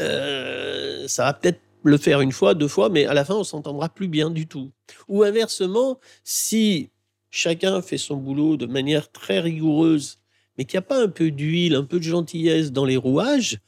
[0.00, 3.44] Euh, ça va peut-être le faire une fois, deux fois, mais à la fin on
[3.44, 4.70] s'entendra plus bien du tout.
[5.08, 6.90] Ou inversement, si
[7.30, 10.18] chacun fait son boulot de manière très rigoureuse
[10.56, 13.58] mais qu'il n'y a pas un peu d'huile, un peu de gentillesse dans les rouages,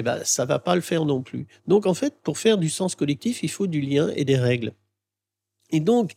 [0.00, 1.46] eh ben, ça va pas le faire non plus.
[1.66, 4.72] Donc, en fait, pour faire du sens collectif, il faut du lien et des règles.
[5.70, 6.12] Et donc,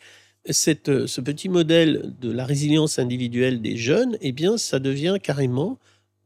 [0.49, 5.79] cette, ce petit modèle de la résilience individuelle des jeunes, eh bien, ça devient carrément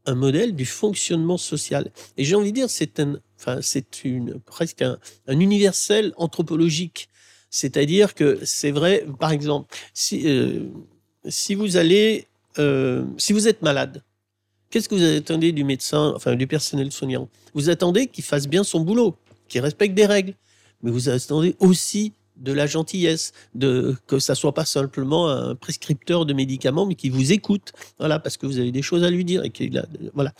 [0.06, 1.90] un modèle du fonctionnement social.
[2.16, 7.08] Et j'ai envie de dire, c'est un, enfin, c'est une, presque un, universel anthropologique.
[7.50, 10.68] C'est-à-dire que c'est vrai, par exemple, si, euh,
[11.56, 12.26] vous allez
[12.58, 14.02] euh, si vous êtes malade,
[14.70, 17.28] qu'est-ce que vous attendez du médecin, enfin du personnel soignant?
[17.54, 19.16] Vous attendez qu'il fasse bien son boulot,
[19.48, 20.34] qu'il respecte des règles,
[20.82, 26.24] mais vous attendez aussi de la gentillesse, de que ça soit pas simplement un prescripteur
[26.24, 29.24] de médicaments, mais qui vous écoute, voilà, parce que vous avez des choses à lui
[29.24, 30.32] dire et qu'il voilà.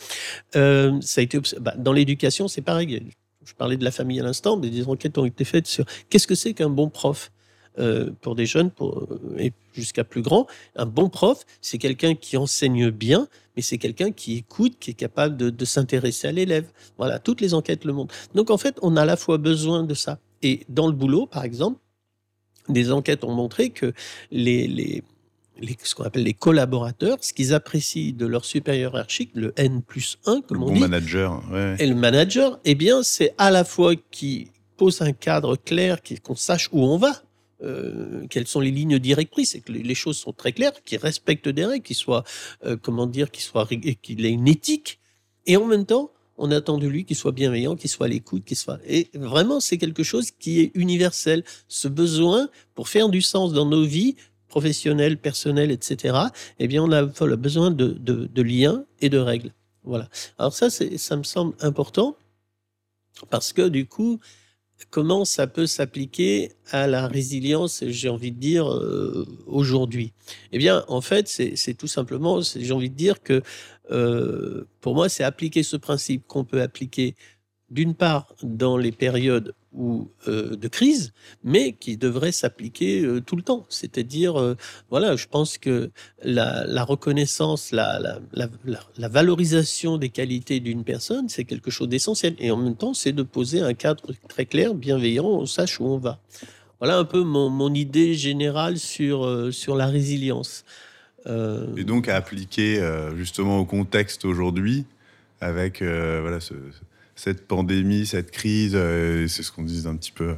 [0.55, 3.03] Euh, ça a été bah, dans l'éducation, c'est pareil.
[3.43, 6.27] Je parlais de la famille à l'instant, mais des enquêtes ont été faites sur qu'est-ce
[6.27, 7.31] que c'est qu'un bon prof?
[7.79, 10.47] Euh, pour des jeunes pour, euh, et jusqu'à plus grands.
[10.75, 14.95] Un bon prof, c'est quelqu'un qui enseigne bien, mais c'est quelqu'un qui écoute, qui est
[14.95, 16.65] capable de, s'intéresser à l'élève.
[16.97, 18.13] Voilà, toutes les enquêtes le montrent.
[18.35, 20.19] Donc en fait, on a à la fois besoin de ça.
[20.41, 21.79] Et dans le boulot, par exemple,
[22.67, 23.93] des enquêtes ont montré que
[24.29, 25.03] les, les,
[25.81, 30.17] ce qu'on appelle les collaborateurs, ce qu'ils apprécient de leur supérieur hiérarchique, le N plus
[30.25, 30.79] 1, comme le on bon dit.
[30.81, 31.41] manager.
[31.49, 31.77] Ouais.
[31.79, 36.35] Et le manager, eh bien, c'est à la fois qui pose un cadre clair, qu'on
[36.35, 37.21] sache où on va,
[37.61, 41.47] euh, quelles sont les lignes directrices et que les, choses sont très claires, qu'il respecte
[41.49, 42.23] des règles, qu'il soit,
[42.65, 44.99] euh, comment dire, qu'il ait une éthique.
[45.45, 48.45] Et en même temps, on attend de lui qu'il soit bienveillant, qu'il soit à l'écoute,
[48.45, 48.79] qu'il soit.
[48.87, 51.43] Et vraiment, c'est quelque chose qui est universel.
[51.67, 54.15] Ce besoin pour faire du sens dans nos vies
[54.47, 56.17] professionnelles, personnelles, etc.
[56.59, 59.51] Eh bien, on a, besoin de liens et de règles.
[59.83, 60.09] Voilà.
[60.37, 62.15] Alors ça, ça me semble important
[63.29, 64.19] parce que du coup,
[64.89, 70.13] comment ça peut s'appliquer à la résilience, j'ai envie de dire, euh, aujourd'hui?
[70.51, 73.41] Eh bien, en fait, c'est tout simplement, j'ai envie de dire que
[73.91, 77.15] euh, pour moi, c'est appliquer ce principe qu'on peut appliquer
[77.71, 83.35] d'une part dans les périodes ou euh, de crise, mais qui devrait s'appliquer euh, tout
[83.35, 83.65] le temps.
[83.69, 84.55] C'est-à-dire, euh,
[84.89, 85.91] voilà, je pense que
[86.23, 88.19] la, reconnaissance, la,
[88.97, 92.35] valorisation des qualités d'une personne, c'est quelque chose d'essentiel.
[92.39, 95.85] Et en même temps, c'est de poser un cadre très clair, bienveillant, on sache où
[95.85, 96.19] on va.
[96.79, 100.63] Voilà un peu mon, mon idée générale sur, sur la résilience.
[101.77, 102.81] Et donc à appliquer
[103.15, 104.85] justement au contexte aujourd'hui,
[105.41, 106.55] avec voilà, ce,
[107.19, 110.35] cette pandémie, cette crise, euh, c'est ce qu'on disait un petit peu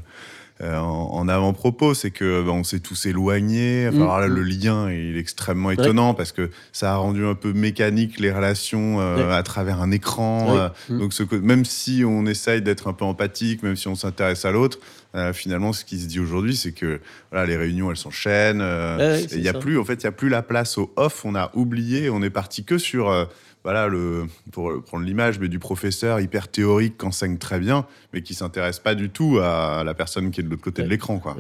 [0.61, 3.87] euh, en, avant-propos, c'est que bah, on s'est tous éloignés.
[3.87, 4.33] Enfin, mm.
[4.33, 8.99] le lien est extrêmement étonnant parce que ça a rendu un peu mécanique les relations
[8.99, 10.71] euh, à travers un écran.
[10.89, 10.97] Mm.
[10.97, 14.51] Donc, ce, même si on essaye d'être un peu empathique, même si on s'intéresse à
[14.51, 14.79] l'autre,
[15.33, 16.99] finalement, ce qui se dit aujourd'hui, c'est que
[17.31, 18.63] voilà, les réunions, elles s'enchaînent.
[19.31, 21.25] Il n'y a plus, en fait, il y a plus la place au off.
[21.25, 22.09] On a oublié.
[22.09, 23.27] On est parti que sur
[23.63, 28.21] voilà, le, pour prendre l'image, mais du professeur hyper théorique qui enseigne très bien, mais
[28.21, 31.19] qui s'intéresse pas du tout à la personne qui est de l'autre côté de l'écran,
[31.19, 31.35] quoi.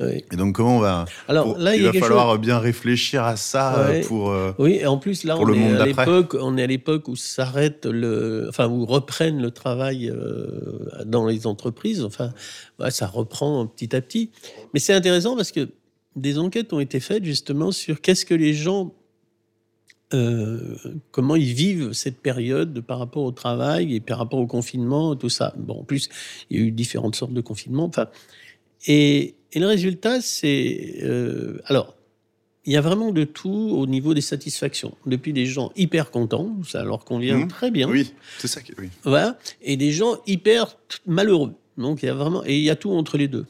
[0.00, 1.04] Et donc, comment on va.
[1.28, 4.30] Alors, là, il, va falloir bien réfléchir à ça euh, pour.
[4.30, 7.16] Euh, oui, et en plus, là, on, est à l'époque, on est à l'époque où
[7.16, 8.46] s'arrête le.
[8.48, 12.02] Enfin, où reprennent le travail euh, dans les entreprises.
[12.02, 12.30] Enfin,
[12.88, 14.30] ça reprend petit à petit.
[14.72, 15.68] Mais c'est intéressant parce que
[16.16, 18.94] des enquêtes ont été faites justement sur qu'est-ce que les gens
[20.12, 20.76] euh,
[21.12, 25.28] comment ils vivent cette période par rapport au travail et par rapport au confinement, tout
[25.28, 25.54] ça.
[25.56, 26.08] Bon, en plus,
[26.50, 27.84] il y a eu différentes sortes de confinement.
[27.84, 28.08] Enfin,
[28.86, 31.94] et, et le résultat, c'est euh, alors
[32.66, 34.94] il y a vraiment de tout au niveau des satisfactions.
[35.06, 37.48] Depuis des gens hyper contents, ça leur convient Mhm.
[37.48, 37.88] très bien.
[37.88, 38.60] Oui, c'est ça.
[38.60, 38.88] qui- Oui.
[39.04, 39.38] Voilà.
[39.62, 41.54] Et des gens hyper malheureux.
[41.78, 43.46] Donc il y a vraiment et il y a tout entre les deux.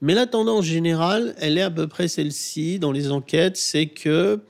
[0.00, 4.40] Mais la tendance générale, elle est à peu près celle-ci dans les enquêtes, c'est que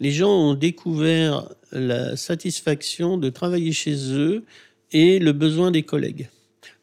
[0.00, 4.44] les gens ont découvert la satisfaction de travailler chez eux
[4.92, 6.28] et le besoin des collègues.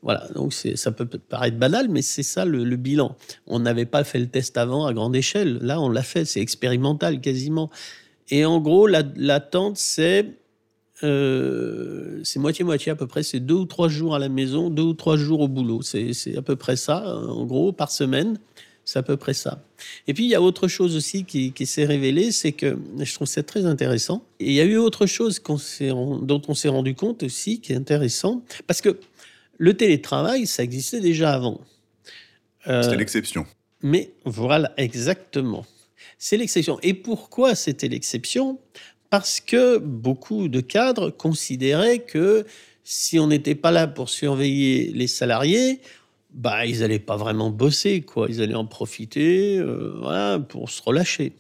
[0.04, 3.18] Voilà, donc ça peut paraître banal, mais c'est ça le, bilan.
[3.48, 5.58] On n'avait pas fait le test avant à grande échelle.
[5.62, 7.70] Là, on l'a fait, c'est expérimental quasiment.
[8.30, 10.26] Et en gros, la- l'attente, c'est
[11.04, 13.24] euh, c'est moitié-moitié à peu près.
[13.24, 15.82] C'est deux ou trois jours à la maison, deux ou trois jours au boulot.
[15.82, 18.40] C'est à peu près ça, en gros, par semaine.
[18.88, 19.62] C'est à peu près ça.
[20.08, 23.14] Et puis, il y a autre chose aussi qui, qui s'est révélé, c'est que je
[23.14, 24.24] trouve ça très intéressant.
[24.40, 27.76] Et il y a eu autre chose dont on s'est rendu compte aussi, qui est
[27.76, 28.98] intéressant, parce que
[29.58, 31.60] le télétravail, ça existait déjà avant.
[32.68, 33.46] Euh, C'était l'exception.
[33.84, 35.66] mais voilà, exactement.
[36.18, 36.80] C'est l'exception.
[36.82, 38.58] Et pourquoi c'était l'exception?
[39.10, 42.46] Parce que beaucoup de cadres considéraient que
[42.86, 45.82] si on n'était pas là pour surveiller les salariés,
[46.32, 48.28] bah ils n'allaient pas vraiment bosser, quoi.
[48.30, 51.34] Ils allaient en profiter, euh, pour se relâcher.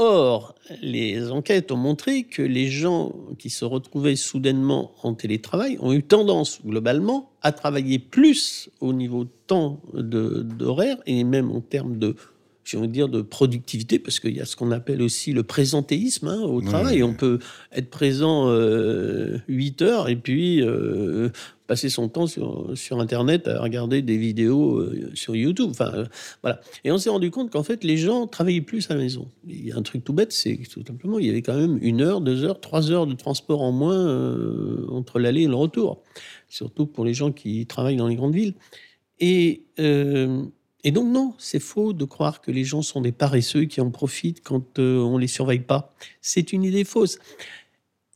[0.00, 5.92] Or, les enquêtes ont montré que les gens qui se retrouvaient soudainement en télétravail ont
[5.92, 12.14] eu tendance, globalement, à travailler plus au niveau temps d'horaire et même en termes de,
[12.68, 15.42] j'ai envie de dire, de productivité, parce qu'il y a ce qu'on appelle aussi le
[15.42, 17.02] présentéisme hein, au travail.
[17.02, 17.38] On peut
[17.72, 21.30] être présent euh, 8 heures et puis euh,
[21.66, 25.68] passer son temps sur, sur Internet à regarder des vidéos euh, sur YouTube.
[25.70, 26.04] Enfin, euh,
[26.42, 26.60] voilà.
[26.84, 29.28] Et on s'est rendu compte qu'en fait, les gens travaillaient plus à la maison.
[29.46, 31.78] Il y a un truc tout bête, c'est tout simplement, il y avait quand même
[31.80, 36.02] une heure, deux heures, trois heures de transport en moins entre l'aller et le retour.
[36.50, 38.54] Surtout pour les gens qui travaillent dans les grandes villes.
[39.20, 39.64] Et,
[40.84, 43.90] et donc, non, c'est faux de croire que les gens sont des paresseux qui en
[43.90, 45.94] profitent quand euh, on les surveille pas.
[46.20, 47.18] C'est une idée fausse.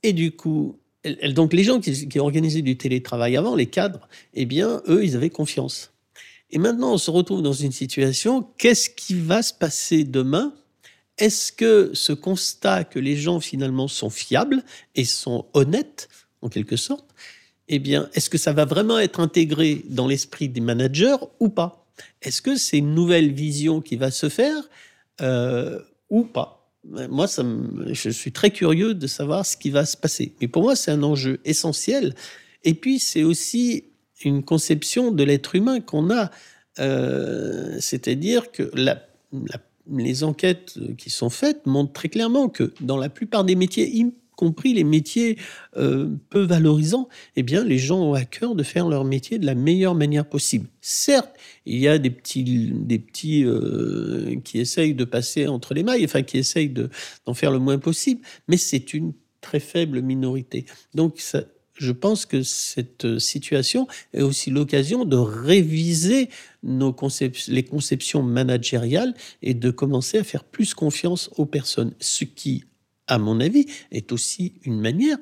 [0.05, 0.79] Et du coup,
[1.31, 5.17] donc les gens qui, qui organisaient du télétravail avant, les cadres, eh bien, eux, ils
[5.17, 5.93] avaient confiance.
[6.51, 10.55] Et maintenant, on se retrouve dans une situation, qu'est-ce qui va se passer demain?
[11.19, 14.63] Est-ce que ce constat que les gens finalement sont fiables
[14.95, 16.09] et sont honnêtes,
[16.43, 17.07] en quelque sorte,
[17.69, 21.82] eh bien, est-ce que ça va vraiment être intégré dans l'esprit des managers ou pas?
[22.21, 24.69] Est-ce que c'est une nouvelle vision qui va se faire
[25.21, 25.79] euh,
[26.11, 26.59] ou pas?
[26.85, 27.27] Moi,
[27.93, 30.35] je suis très curieux de savoir ce qui va se passer.
[30.41, 32.15] Mais pour moi, c'est un enjeu essentiel.
[32.65, 33.85] Et puis, c'est aussi
[34.25, 36.31] une conception de l'être humain qu'on a.
[36.81, 38.71] Euh, C'est-à-dire que
[39.89, 43.89] les enquêtes qui sont faites montrent très clairement que dans la plupart des métiers,
[44.43, 45.39] compris les métiers
[45.77, 49.47] euh, peu valorisants, eh bien, les gens ont à cœur de faire leur métier de
[49.47, 50.67] la meilleure manière possible.
[50.81, 51.33] Certes,
[51.65, 56.05] il y a des petits, des petits euh, qui essayent de passer entre les mailles,
[56.05, 56.91] enfin qui essayent de-
[57.25, 60.65] d'en faire le moins possible, mais c'est une très faible minorité.
[60.95, 61.45] Donc, ça-
[61.79, 66.29] je pense que cette situation est aussi l'occasion de réviser
[66.65, 72.25] nos concep- les conceptions managériales et de commencer à faire plus confiance aux personnes, ce
[72.25, 72.65] qui,
[73.07, 75.19] à mon avis, est aussi une manière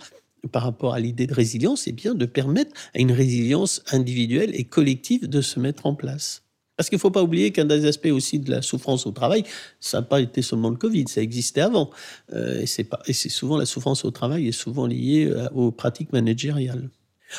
[0.52, 4.64] par rapport à l'idée de résilience, et bien de permettre à une résilience individuelle et
[4.64, 6.42] collective de se mettre en place.
[6.76, 9.44] Parce qu'il ne faut pas oublier qu'un des aspects aussi de la souffrance au travail,
[9.80, 11.90] ça n'a pas été seulement le Covid, ça existait avant.
[12.32, 12.66] Euh, et
[13.12, 16.88] c'est souvent la souffrance au travail est souvent liée euh, aux pratiques managériales.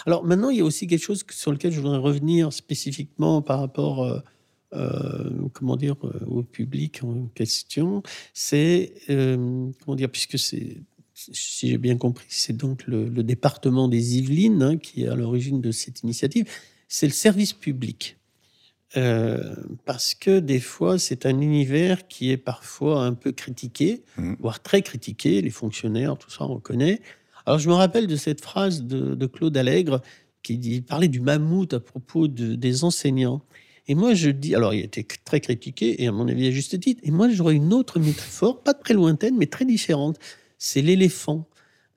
[0.05, 3.59] Alors maintenant, il y a aussi quelque chose sur lequel je voudrais revenir spécifiquement par
[3.59, 4.21] rapport,
[4.73, 8.03] euh, comment dire, euh, au public en question.
[8.33, 10.77] C'est, euh, comment dire, puisque c'est,
[11.13, 15.15] si j'ai bien compris, c'est donc le, le département des Yvelines hein, qui est à
[15.15, 16.45] l'origine de cette initiative.
[16.87, 18.17] C'est le service public.
[18.97, 19.55] Euh,
[19.85, 24.35] parce que des fois, c'est un univers qui est parfois un peu critiqué, Mhm.
[24.41, 27.01] voire très critiqué, les fonctionnaires, tout ça, on connaît.
[27.45, 30.01] Alors, je me rappelle de cette phrase de, de Claude Allègre
[30.43, 33.41] qui dit, parlait du mammouth à propos de- des enseignants.
[33.91, 36.79] Et moi, je dis, alors il était très critiqué, et à mon avis à juste
[36.79, 40.17] titre, et moi, j'aurais une autre métaphore, pas très lointaine, mais très différente.
[40.57, 41.45] C'est l'éléphant.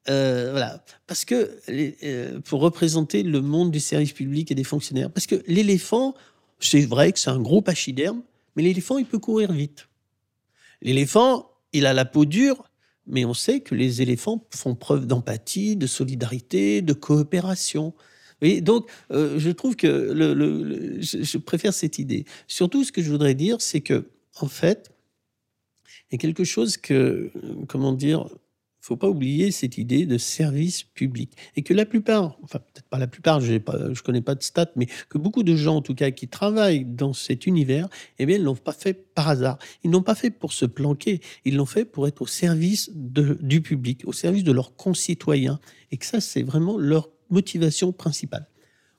[0.09, 0.85] Euh, voilà.
[1.07, 5.41] Parce que, euh, pour représenter le monde du service public et des fonctionnaires, parce que
[5.47, 6.17] l'éléphant,
[6.59, 8.23] c'est vrai que c'est un gros pachyderme,
[8.57, 9.87] mais l'éléphant, il peut courir vite.
[10.83, 12.73] L'éléphant, il a la peau dure,
[13.07, 17.95] mais on sait que les éléphants font preuve d'empathie, de solidarité, de coopération.
[18.45, 20.15] Et donc, euh, je trouve que
[21.01, 22.25] je, je préfère cette idée.
[22.47, 24.09] Surtout, ce que je voudrais dire, c'est que,
[24.41, 24.91] en fait,
[26.11, 27.31] il y a quelque chose que, euh,
[27.69, 28.27] comment dire,
[28.85, 31.33] il faut pas oublier cette idée de service public.
[31.57, 34.73] Et que la plupart, enfin peut-être pas la plupart, je ne connais pas de stats,
[34.77, 38.37] mais que beaucoup de gens en tout cas qui travaillent dans cet univers, eh bien,
[38.37, 39.59] ils l'ont pas fait par hasard.
[39.85, 43.63] Ils n'ont pas fait pour se planquer, ils l'ont fait pour être au service du
[43.63, 45.59] public, au service de leurs concitoyens.
[45.91, 48.47] Et que ça, c'est vraiment leur motivation principale.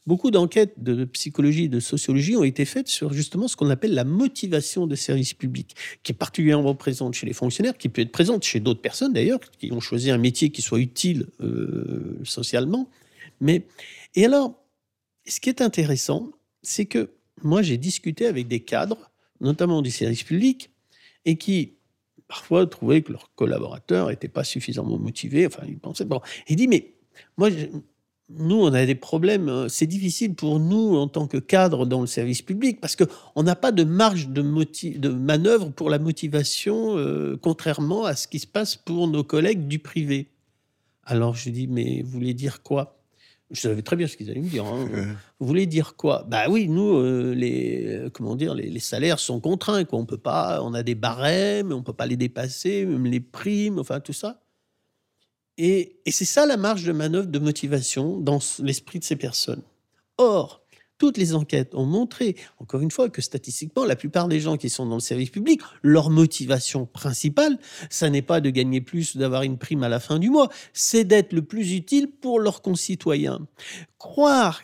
[0.07, 3.95] Beaucoup d'enquêtes de psychologie et de sociologie ont été faites sur justement ce qu'on appelle
[3.95, 8.11] la motivation de service public, qui est particulièrement présente chez les fonctionnaires, qui peut être
[8.11, 12.87] présente chez d'autres personnes d'ailleurs, qui ont choisi un métier qui soit utile euh, socialement.
[13.41, 13.65] Mais
[14.13, 14.63] et alors,
[15.25, 17.09] ce qui est intéressant, c'est que
[17.41, 19.09] moi j'ai discuté avec des cadres,
[19.41, 20.69] notamment du service public,
[21.25, 21.73] et qui
[22.27, 25.47] parfois trouvaient que leurs collaborateurs n'étaient pas suffisamment motivés.
[25.47, 26.21] Enfin, ils pensaient bon.
[26.47, 26.93] Il dit mais
[27.37, 27.49] moi
[28.29, 29.49] nous, on a des problèmes.
[29.49, 33.43] Euh, c'est difficile pour nous en tant que cadre dans le service public parce qu'on
[33.43, 34.41] n'a pas de marge de,
[34.97, 39.67] de manœuvre pour la motivation, euh, contrairement à ce qui se passe pour nos collègues
[39.67, 40.29] du privé.
[41.03, 42.97] Alors je dis, mais vous voulez dire quoi?
[43.51, 44.65] Je savais très bien ce qu'ils allaient me dire.
[44.65, 44.89] Hein.
[45.39, 46.25] Vous voulez dire quoi?
[46.27, 49.85] Bah oui, nous, euh, les comment dire, les, salaires sont contraints.
[49.85, 49.99] Quoi.
[49.99, 53.77] On peut pas, on a des barèmes, on peut pas les dépasser, même les primes,
[53.77, 54.41] enfin tout ça.
[55.57, 59.61] Et, c'est ça la marge de manœuvre de motivation dans l'esprit de ces personnes.
[60.17, 60.65] Or,
[60.97, 64.69] toutes les enquêtes ont montré, encore une fois, que statistiquement, la plupart des gens qui
[64.69, 67.57] sont dans le service public, leur motivation principale,
[67.89, 71.03] ça n'est pas de gagner plus, d'avoir une prime à la fin du mois, c'est
[71.03, 73.45] d'être le plus utile pour leurs concitoyens.
[73.97, 74.61] Croire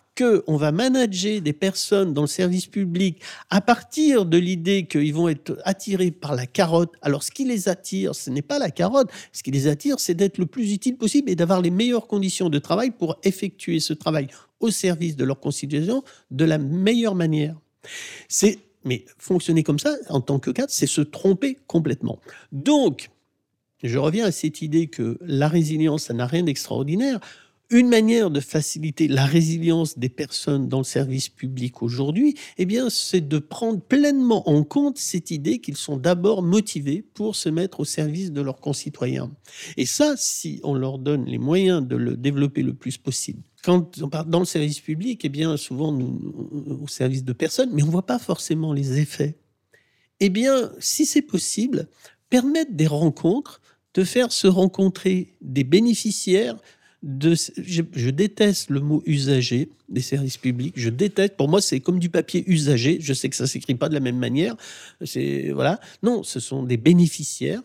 [0.48, 5.30] on va manager des personnes dans le service public à partir de l'idée qu'ils vont
[5.30, 6.94] être attirés par la carotte.
[7.02, 9.10] Alors, ce qui les attire, ce n'est pas la carotte.
[9.32, 12.50] Ce qui les attire, c'est d'être le plus utile possible et d'avoir les meilleures conditions
[12.50, 14.28] de travail pour effectuer ce travail
[14.60, 17.56] au service de leur constitution de la meilleure manière.
[18.28, 22.20] C'est, mais fonctionner comme ça, en tant que cadre, c'est se tromper complètement.
[22.52, 23.10] Donc,
[23.84, 27.20] je reviens à cette idée que la résilience, ça n'a rien d'extraordinaire.
[27.72, 32.90] Une manière de faciliter la résilience des personnes dans le service public aujourd'hui, eh bien,
[32.90, 37.80] c'est de prendre pleinement en compte cette idée qu'ils sont d'abord motivés pour se mettre
[37.80, 39.32] au service de leurs concitoyens.
[39.78, 43.42] Et ça, si on leur donne les moyens de le développer le plus possible.
[43.64, 46.20] Quand on part dans le service public, eh bien, souvent nous,
[46.84, 49.38] au service de personnes, mais on ne voit pas forcément les effets.
[50.20, 51.88] Eh bien, si c'est possible,
[52.30, 53.62] permettre des rencontres,
[53.94, 56.58] de faire se rencontrer des bénéficiaires
[57.04, 60.74] je, déteste le mot usager des services publics.
[60.76, 61.36] Je déteste.
[61.36, 63.00] Pour moi, c'est comme du papier usagé.
[63.02, 64.56] Je sais que ça s'écrit pas de la même manière.
[65.04, 65.80] C'est voilà.
[66.04, 67.64] Non, ce sont des bénéficiaires.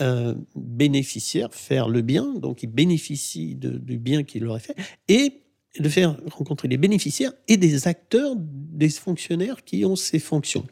[0.00, 4.74] Euh, bénéficiaires, faire le bien, donc ils bénéficient du bien qu'il leur est fait,
[5.06, 5.42] et
[5.78, 10.66] de faire rencontrer les bénéficiaires et des acteurs, des fonctionnaires qui ont ces fonctions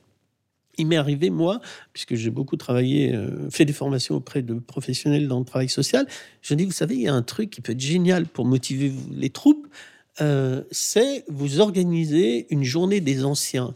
[0.79, 1.61] il m'est arrivé, moi,
[1.93, 6.07] puisque j'ai beaucoup travaillé, euh, fait des formations auprès de professionnels dans le travail social,
[6.43, 8.93] je dis, vous savez, il y a un truc qui peut être génial pour motiver
[9.13, 9.67] les troupes,
[10.21, 13.75] euh, c'est vous organiser une journée des anciens.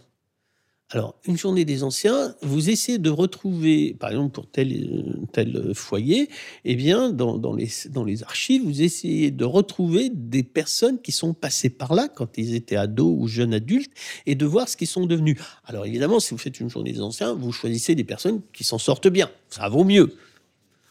[0.95, 6.31] Alors, une journée des anciens, vous essayez de retrouver, par exemple pour tel, tel foyer,
[6.65, 11.35] eh bien, dans, les, dans les archives, vous essayez de retrouver des personnes qui sont
[11.35, 13.91] passées par là quand ils étaient ados ou jeunes adultes
[14.27, 15.37] et de voir ce qu'ils sont devenus.
[15.65, 18.79] Alors, évidemment, si vous faites une journée des anciens, vous choisissez des personnes qui s'en
[18.79, 19.29] sortent bien.
[19.51, 20.15] Ça vaut mieux.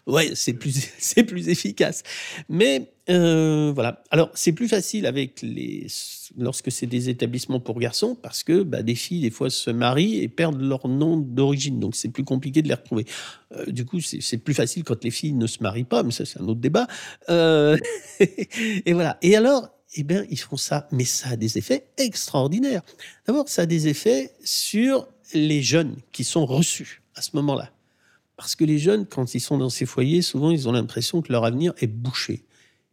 [0.05, 2.03] Ouais, c'est plus, c'est plus efficace.
[2.49, 4.01] Mais euh, voilà.
[4.11, 5.87] Alors, c'est plus facile avec les,
[6.37, 10.21] lorsque c'est des établissements pour garçons, parce que bah, des filles, des fois, se marient
[10.21, 11.79] et perdent leur nom d'origine.
[11.79, 13.05] Donc, c'est plus compliqué de les retrouver.
[13.51, 16.25] Euh, du coup, c'est plus facile quand les filles ne se marient pas, mais ça,
[16.25, 16.87] c'est un autre débat.
[17.29, 17.77] Euh,
[18.19, 19.17] et voilà.
[19.21, 20.87] Et alors, eh bien, ils font ça.
[20.91, 22.83] Mais ça a des effets extraordinaires.
[23.27, 27.69] D'abord, ça a des effets sur les jeunes qui sont reçus à ce moment-là.
[28.37, 31.31] Parce que les jeunes, quand ils sont dans ces foyers, souvent, ils ont l'impression que
[31.31, 32.45] leur avenir est bouché.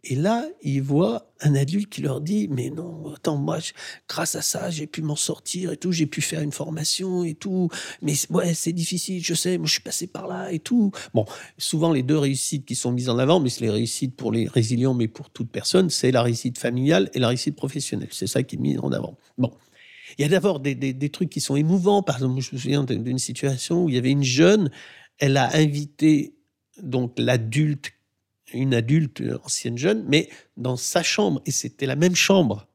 [0.05, 3.59] Et là, ils voient un adulte qui leur dit Mais non, attends, moi,
[4.09, 7.35] grâce à ça, j'ai pu m'en sortir et tout, j'ai pu faire une formation et
[7.35, 7.69] tout.
[8.03, 10.91] Mais ouais, c'est difficile, je sais, moi, je suis passé par là et tout.
[11.15, 11.25] Bon,
[11.59, 14.49] souvent, les deux réussites qui sont mises en avant, mais c'est les réussites pour les
[14.49, 18.09] résilients, mais pour toute personne, c'est la réussite familiale et la réussite professionnelle.
[18.11, 19.17] C'est ça qui est mis en avant.
[19.39, 19.53] Bon.
[20.19, 22.03] Il y a d'abord des, des, trucs qui sont émouvants.
[22.03, 24.69] Par exemple, je me souviens d'une situation où il y avait une jeune
[25.21, 26.35] elle a invité
[26.83, 27.93] donc l'adulte,
[28.53, 32.67] une adulte ancienne jeune, mais dans sa chambre, et c'était la même chambre.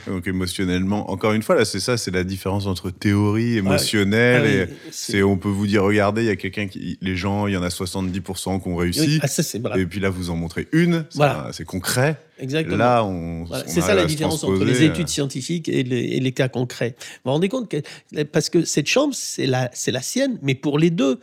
[0.06, 4.50] Donc émotionnellement, encore une fois, là, c'est ça, c'est la différence entre théorie émotionnelle Ah
[4.50, 7.46] et oui, c'est, on peut vous dire, regardez, il y a quelqu'un qui, les gens,
[7.46, 9.18] il y en a 70% qui ont réussi.
[9.22, 9.42] Ah, ça.
[9.76, 11.50] Et puis là, vous en montrez une, Voilà.
[11.52, 12.18] c'est concret.
[12.40, 12.76] Exactement.
[12.76, 13.44] Là, on.
[13.44, 16.32] Voilà, on C'est ça la différence entre les euh, études scientifiques et les, et les
[16.32, 16.96] cas concrets.
[16.98, 20.54] Vous vous rendez compte que parce que cette chambre c'est la c'est la sienne, mais
[20.54, 21.20] pour les deux,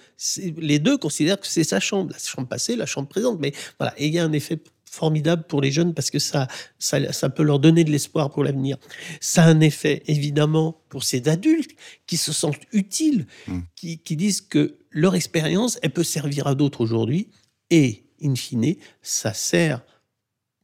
[0.57, 3.39] les deux considèrent que c'est sa chambre, la chambre passée, la chambre présente.
[3.39, 4.59] Mais voilà, et il y a un effet
[4.89, 6.47] formidable pour les jeunes parce que ça,
[6.79, 8.77] ça, ça peut leur donner de l'espoir pour l'avenir.
[9.21, 11.71] Ça a un effet évidemment pour ces adultes
[12.05, 13.59] qui se sentent utiles, Mm.
[13.75, 17.29] qui, qui disent que leur expérience, elle peut servir à d'autres aujourd'hui
[17.69, 19.83] et in fine, ça sert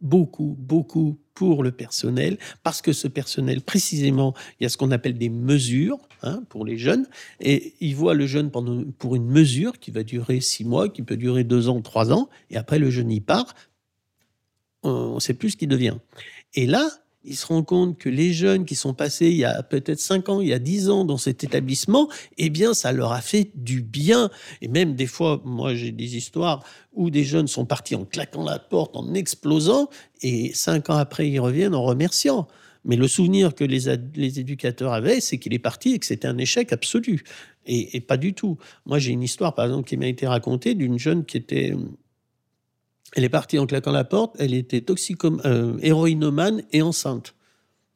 [0.02, 4.92] beaucoup, beaucoup pour le personnel, parce que ce personnel, précisément, il y a ce qu'on
[4.92, 7.08] appelle des mesures hein, pour les jeunes,
[7.40, 11.02] et ils voient le jeune pendant, pour une mesure qui va durer six mois, qui
[11.02, 13.56] peut durer deux ans, trois ans, et après le jeune y part,
[14.84, 15.98] on ne sait plus ce qu'il devient.
[16.54, 16.90] Et là,
[17.26, 20.28] ils se rendent compte que les jeunes qui sont passés il y a peut-être cinq
[20.28, 23.50] ans, il y a dix ans dans cet établissement, eh bien, ça leur a fait
[23.56, 24.30] du bien.
[24.62, 28.44] Et même des fois, moi, j'ai des histoires où des jeunes sont partis en claquant
[28.44, 29.90] la porte, en explosant,
[30.22, 32.48] et cinq ans après, ils reviennent en remerciant.
[32.86, 36.28] Mais le souvenir que les, les éducateurs avaient, c'est qu'il est parti et que c'était
[36.28, 37.24] un échec absolu.
[37.66, 38.58] Et, et pas du tout.
[38.86, 41.74] Moi, j'ai une histoire, par exemple, qui m'a été racontée d'une jeune qui était.
[43.16, 47.36] Elle est partie en claquant la porte, elle était toxicom euh, héroïnomane et enceinte.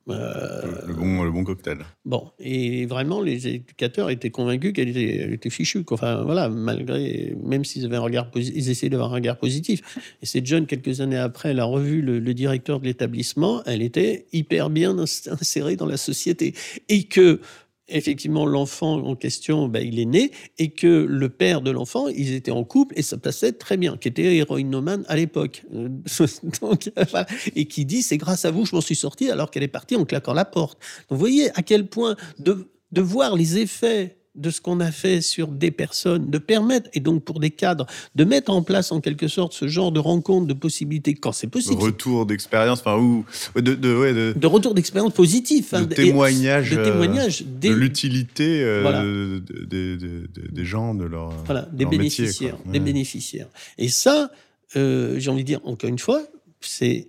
[0.10, 1.80] Euh, le, bon, le bon cocktail.
[2.06, 5.84] Bon, et vraiment, les éducateurs étaient convaincus qu'elle était, fichue.
[5.90, 9.82] Enfin, voilà, malgré, même s'ils avaient un regard, ils essayaient d'avoir un regard positif.
[10.22, 13.64] Et cette jeune, quelques années après, elle a revu le, le directeur de l'établissement.
[13.66, 16.54] Elle était hyper bien ins- insérée dans la société.
[16.88, 17.42] Et que,
[17.90, 22.34] effectivement, l'enfant en question, ben, il est né, et que le père de l'enfant, ils
[22.34, 25.64] étaient en couple, et ça passait très bien, qui était héroïnomane à l'époque.
[25.74, 25.90] Euh.
[27.56, 29.96] Et qui dit, c'est grâce à vous, je m'en suis sorti, alors qu'elle est partie
[29.96, 30.80] en claquant la porte.
[31.10, 35.22] Donc, vous voyez à quel point de voir les effets de ce qu'on a fait
[35.22, 37.86] sur des personnes, de permettre, et donc pour des cadres,
[38.16, 41.48] de mettre en place en quelque sorte ce genre de rencontre, de possibilités, quand c'est
[41.48, 43.26] possible, Retour d'expérience, enfin, ou
[43.56, 45.72] de, de, ouais, de, de retour d'expérience positif.
[45.72, 49.04] de hein, et- témoignage, de euh, témoignage de des, l'utilité euh, Voilà.
[49.04, 52.80] de- de- de- de- de- des gens, de leur, voilà, des leur métier, bénéficiaires, des
[52.80, 53.48] bénéficiaires.
[53.78, 54.32] Et ça,
[54.76, 56.22] euh, j'ai envie de dire encore une fois,
[56.62, 57.08] c'est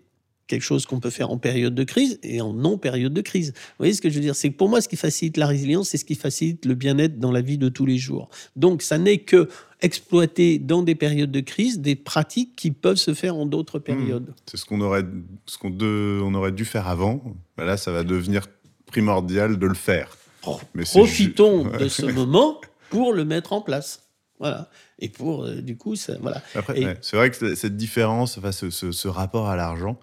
[0.48, 3.52] quelque chose qu'on peut faire en période de crise et en non période de crise.
[3.54, 4.34] Vous voyez ce que je veux dire?
[4.34, 7.20] C'est que pour moi, ce qui facilite la résilience, c'est ce qui facilite le bien-être
[7.20, 8.28] dans la vie de tous les jours.
[8.56, 9.48] Donc, ça n'est que
[9.80, 14.34] exploiter dans des périodes de crise des pratiques qui peuvent se faire en d'autres périodes.
[14.46, 15.04] C'est ce qu'on aurait,
[15.46, 17.22] ce qu'on on aurait dû faire avant.
[17.56, 18.46] Bah là, ça va devenir
[18.86, 20.16] primordial de le faire.
[20.40, 24.04] Pro- Mais c'est Profitons de ce moment pour le mettre en place.
[24.40, 24.70] Voilà.
[25.00, 26.42] Et pour, euh, du coup, ça, voilà.
[26.54, 29.98] Après, ouais, c'est vrai que cette différence, enfin, ce, ce- ce rapport à l'argent,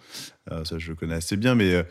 [0.63, 1.83] ça je le connais assez bien, mais euh,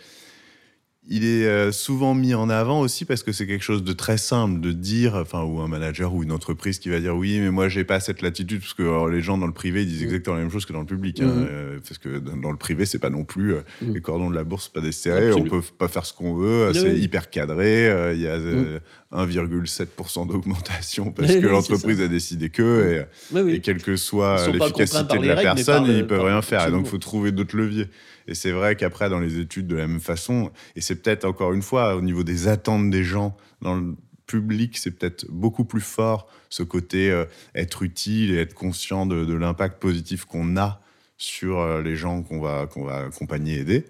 [1.06, 4.16] il est euh, souvent mis en avant aussi parce que c'est quelque chose de très
[4.16, 7.50] simple de dire, enfin, ou un manager ou une entreprise qui va dire oui, mais
[7.50, 10.00] moi j'ai pas cette latitude parce que alors, les gens dans le privé ils disent
[10.00, 10.04] Mm.
[10.04, 11.46] exactement la même chose que dans le public, hein, Mhm.
[11.50, 13.92] euh, parce que dans le privé c'est pas non plus euh, Mm.
[13.92, 16.74] les cordons de la bourse pas desserrés, on peut pas faire ce qu'on veut, Oui,
[16.74, 17.00] c'est oui.
[17.00, 18.78] hyper cadré, euh, il y a euh,
[19.12, 23.02] 1,7% d'augmentation parce Oui, que l'entreprise a décidé que.
[23.32, 23.52] et- Oui, oui.
[23.56, 26.66] et quelle que soit l'efficacité de la règles, personne, ils peuvent rien faire.
[26.66, 27.88] Et donc, faut trouver d'autres leviers.
[28.28, 31.52] Et c'est vrai qu'après, dans les études, de la même façon, et c'est peut-être encore
[31.52, 33.94] une fois, au niveau des attentes des gens, dans le
[34.26, 39.24] public, c'est peut-être beaucoup plus fort ce côté euh, être utile et être conscient de,
[39.24, 40.80] de l'impact positif qu'on a
[41.16, 43.84] sur euh, les gens qu'on va, qu'on va accompagner, aider.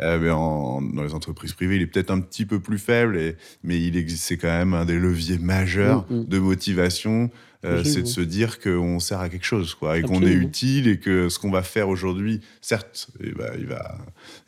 [0.00, 3.16] Euh, mais en- dans les entreprises privées, il est peut-être un petit peu plus faible,
[3.18, 6.24] et, mais il existe, c'est quand même un des leviers majeurs Mm, mm.
[6.26, 7.30] de motivation.
[7.64, 10.86] Euh, c'est de se dire qu'on sert à quelque chose, quoi, et qu'on est utile,
[10.86, 13.98] et que ce qu'on va faire aujourd'hui, certes, eh ben, il, va,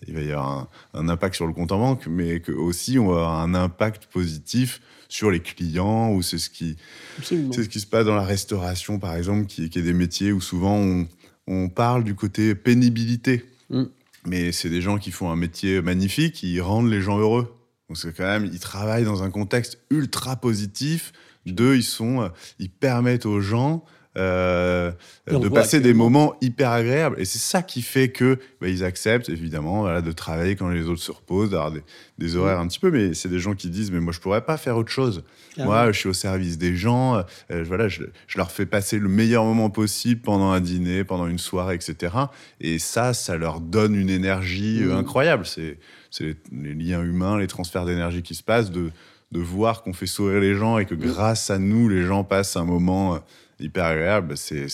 [0.06, 2.98] il va y avoir un, un impact sur le compte en banque, mais que aussi
[2.98, 6.76] on va avoir un impact positif sur les clients, ou c'est ce qui,
[7.22, 10.30] c'est ce qui se passe dans la restauration, par exemple, qui, qui est des métiers
[10.30, 11.08] où souvent on,
[11.48, 13.44] on parle du côté pénibilité.
[13.70, 13.84] Mm.
[14.26, 17.56] Mais c'est des gens qui font un métier magnifique, qui rendent les gens heureux.
[17.88, 21.12] Donc c'est quand même, ils travaillent dans un contexte ultra positif.
[21.46, 22.28] Deux, ils sont, euh,
[22.58, 23.84] ils permettent aux gens
[24.16, 24.90] euh,
[25.30, 27.14] de passer des moments hyper agréables.
[27.20, 30.86] Et c'est ça qui fait que bah, ils acceptent évidemment voilà, de travailler quand les
[30.88, 31.82] autres se reposent, d'avoir des,
[32.18, 32.90] des horaires un petit peu.
[32.90, 35.22] Mais c'est des gens qui disent mais moi je pourrais pas faire autre chose.
[35.54, 35.72] Clairement.
[35.72, 37.22] Moi, je suis au service des gens.
[37.50, 41.28] euh, voilà, je, je leur fais passer le meilleur moment possible pendant un dîner, pendant
[41.28, 42.14] une soirée, etc.
[42.60, 44.92] Et ça, ça leur donne une énergie Mhm.
[44.92, 45.46] incroyable.
[45.46, 45.78] C'est
[46.10, 48.90] c'est les, liens humains, les transferts d'énergie qui se passent, de,
[49.32, 52.56] de voir qu'on fait sourire les gens et que grâce à nous, les gens passent
[52.56, 53.20] un moment
[53.60, 54.68] hyper agréable, c'est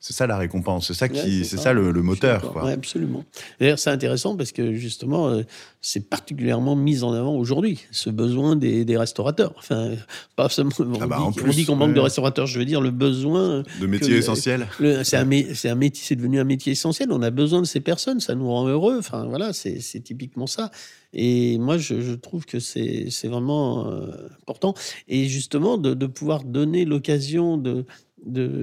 [0.00, 2.52] ça la récompense, c'est ça qui, c'est ça, le, moteur.
[2.52, 2.70] Quoi.
[2.70, 3.24] absolument.
[3.60, 5.42] D'ailleurs, c'est intéressant parce que justement, euh,
[5.80, 9.54] c'est particulièrement mis en avant aujourd'hui, ce besoin des, des, restaurateurs.
[9.58, 9.92] Enfin,
[10.34, 10.72] pas seulement.
[10.78, 11.18] On ah bah,
[11.50, 13.62] dit qu'on manque de restaurateurs, je veux dire le besoin.
[13.80, 14.66] De métiers essentiels.
[15.04, 17.12] C'est un, un, métier, c'est devenu un métier essentiel.
[17.12, 18.96] On a besoin de ces personnes, ça nous rend heureux.
[18.98, 20.70] Enfin, voilà, c'est typiquement ça.
[21.12, 24.74] Et moi, je, trouve que c'est vraiment euh, important.
[25.08, 27.84] Et justement, de, pouvoir donner l'occasion de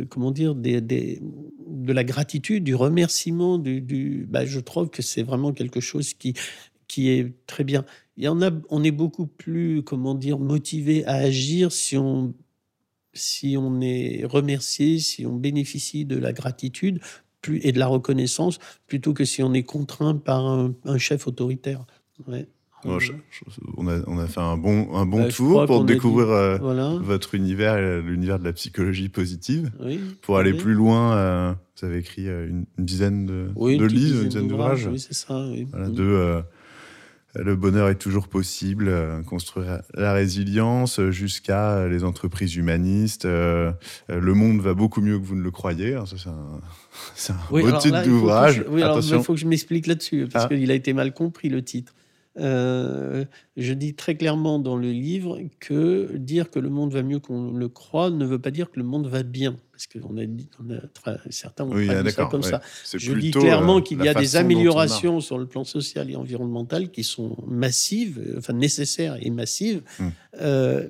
[0.09, 5.79] comment dire de la gratitude, du remerciement, du, bah, je trouve que c'est vraiment quelque
[5.79, 6.33] chose qui
[6.97, 7.85] est très bien.
[8.17, 12.33] Il y en a, on est beaucoup plus comment dire motivé à agir si on
[13.13, 16.99] si on est remercié, si on bénéficie de la gratitude
[17.47, 21.85] et de la reconnaissance, plutôt que si on est contraint par un, chef autoritaire.
[22.27, 22.47] Ouais
[22.85, 27.35] on, a, on, a, fait un bon, un bon bah, tour pour découvrir euh, votre
[27.35, 29.71] univers, l'univers de la psychologie positive.
[30.21, 34.29] pour aller plus loin, euh, vous avez écrit euh, une, dizaine de, de livres, une
[34.29, 34.87] dizaine d'ouvrages.
[34.87, 35.45] Oui, c'est ça.
[35.71, 36.43] Voilà, de,
[37.35, 38.93] le bonheur est toujours possible,
[39.25, 43.25] construire la résilience jusqu'à les entreprises humanistes.
[43.25, 43.73] le
[44.09, 45.97] monde va beaucoup mieux que vous ne le croyez.
[46.05, 46.15] ça,
[47.15, 48.63] c'est un, beau titre d'ouvrage.
[48.69, 50.47] Oui, alors il faut que je m'explique là-dessus, parce ah.
[50.49, 51.93] qu'il a été mal compris le titre.
[52.39, 53.25] Euh,
[53.57, 57.51] je dis très clairement dans le livre que dire que le monde va mieux qu'on
[57.51, 59.55] le croit ne veut pas dire que le monde va bien.
[59.71, 60.49] Parce que on a, dit,
[61.29, 62.61] certains ont oui, ça comme ça.
[62.93, 66.89] Je dis clairement euh, qu'il y a des améliorations sur le plan social et environnemental
[66.89, 70.09] qui sont massives, euh, enfin nécessaires et massives, hmm.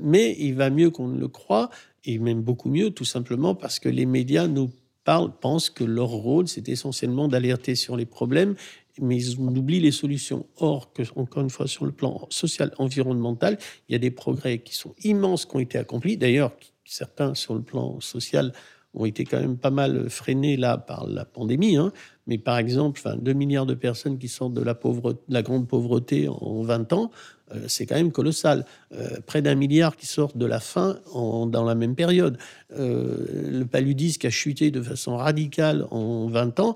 [0.02, 1.70] mais il va mieux qu'on ne le croit,
[2.06, 4.70] et même beaucoup mieux, tout simplement parce que les médias nous
[5.04, 8.56] pensent que leur rôle, c'est essentiellement d'alerter sur les problèmes
[9.02, 10.46] mais on oublie les solutions.
[10.58, 13.58] Or, que, encore une fois, sur le plan social, environnemental,
[13.90, 16.18] il y a des progrès qui sont immenses qui ont été accomplis.
[16.18, 16.52] D'ailleurs,
[16.86, 18.54] certains sur le plan social
[18.94, 21.78] ont été quand même pas mal freinés là par la pandémie.
[21.78, 21.92] Hein.
[22.28, 25.42] Mais par exemple, enfin, 2 milliards de personnes qui sortent de la, pauvreté, de la
[25.42, 27.10] grande pauvreté en 20 ans,
[27.54, 28.66] euh, c'est quand même colossal.
[28.94, 32.38] Euh, près d'un milliard qui sortent de la faim dans la même période.
[32.78, 36.76] Euh, le paludisme a chuté de façon radicale en 20 ans.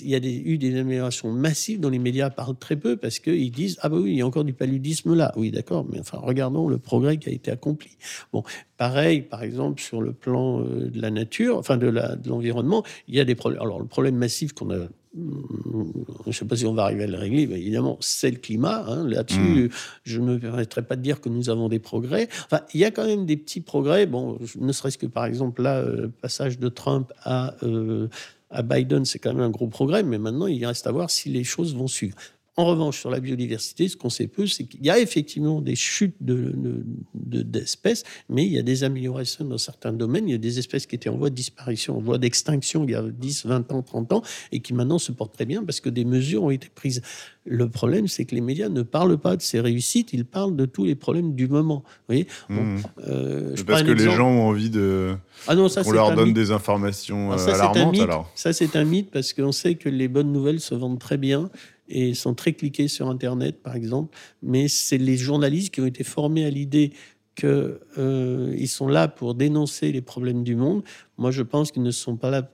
[0.00, 3.50] Il y a eu des améliorations massives dont les médias parlent très peu parce qu'ils
[3.50, 5.32] disent Ah, bah oui, il y a encore du paludisme là.
[5.36, 7.90] Oui, d'accord, mais enfin, regardons le progrès qui a été accompli.
[8.32, 8.42] Bon,
[8.76, 11.92] pareil, par exemple, sur le plan de la nature, enfin de
[12.26, 13.60] l'environnement, il y a des problèmes.
[13.62, 17.06] Alors, le problème massif qu'on a je ne sais pas si on va arriver à
[17.06, 18.84] le régler, mais évidemment, c'est le climat.
[18.86, 19.08] Hein.
[19.08, 19.68] Là-dessus, mm.
[20.04, 22.28] je ne me permettrai pas de dire que nous avons des progrès.
[22.44, 24.06] Enfin, il y a quand même des petits progrès.
[24.06, 28.08] Bon, ne serait-ce que par exemple, là, le euh, passage de Trump à, euh,
[28.50, 31.28] à Biden, c'est quand même un gros progrès, mais maintenant, il reste à voir si
[31.28, 32.16] les choses vont suivre.
[32.58, 35.76] En revanche, sur la biodiversité, ce qu'on sait peu, c'est qu'il y a effectivement des
[35.76, 40.28] chutes d'espèces, de, mais il y a des améliorations dans certains domaines.
[40.28, 42.90] Il y a des espèces qui étaient en voie de disparition, en voie d'extinction il
[42.90, 45.78] y a 10, 20 ans, 30 ans, et qui maintenant se portent très bien parce
[45.78, 47.00] que des mesures ont été prises.
[47.44, 50.66] Le problème, c'est que les médias ne parlent pas de ces réussites, ils parlent de
[50.66, 51.84] tous les problèmes du moment.
[51.86, 52.58] Vous voyez mmh.
[53.06, 55.14] euh, parce que les gens ont envie de
[55.46, 58.00] ah non, qu'on leur donne des informations ça, euh, alarmantes.
[58.00, 58.28] Alors.
[58.34, 61.50] Ça, c'est un mythe parce qu'on sait que les bonnes nouvelles se vendent très bien
[61.88, 64.16] et sont très cliqués sur Internet, par exemple.
[64.42, 66.92] Mais c'est les journalistes qui ont été formés à l'idée
[67.34, 70.82] qu'ils euh, sont là pour dénoncer les problèmes du monde.
[71.16, 72.50] Moi, je pense qu'ils ne sont pas là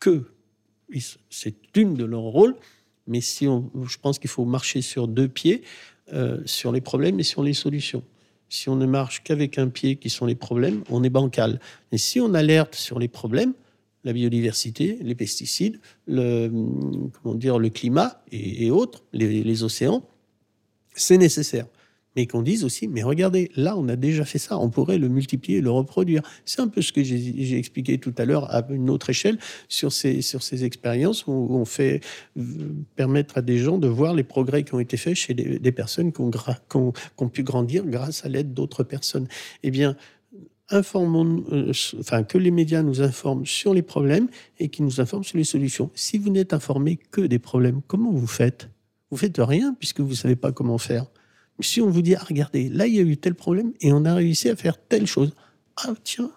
[0.00, 0.24] que.
[1.30, 2.54] C'est une de leurs rôles,
[3.06, 5.62] mais si on, je pense qu'il faut marcher sur deux pieds,
[6.12, 8.02] euh, sur les problèmes et sur les solutions.
[8.48, 11.60] Si on ne marche qu'avec un pied, qui sont les problèmes, on est bancal.
[11.92, 13.54] Et si on alerte sur les problèmes,
[14.04, 16.48] la biodiversité, les pesticides, le,
[17.22, 20.06] comment dire, le climat et, autres, les, océans,
[20.94, 21.66] c'est nécessaire.
[22.14, 25.08] Mais qu'on dise aussi, mais regardez, là, on a déjà fait ça, on pourrait le
[25.08, 26.20] multiplier, le reproduire.
[26.44, 29.38] C'est un peu ce que j'ai expliqué tout à l'heure à une autre échelle
[29.68, 32.00] sur ces, sur ces expériences où on fait
[32.36, 32.42] euh,
[32.96, 36.12] permettre à des gens de voir les progrès qui ont été faits chez des, personnes
[36.12, 39.26] qui ont, qui ont, pu grandir grâce à l'aide d'autres personnes.
[39.62, 39.96] Eh bien,
[40.74, 45.24] informons, euh, enfin, que les médias nous informent sur les problèmes et qu'ils nous informent
[45.24, 45.90] sur les solutions.
[45.94, 48.68] Si vous n'êtes informé que des problèmes, comment vous faites?
[49.10, 51.06] Vous faites rien puisque vous ne savez pas comment faire.
[51.60, 54.04] Si on vous dit, ah, regardez, là, il y a eu tel problème et on
[54.04, 55.34] a réussi à faire telle chose.
[55.76, 56.30] Ah, tiens,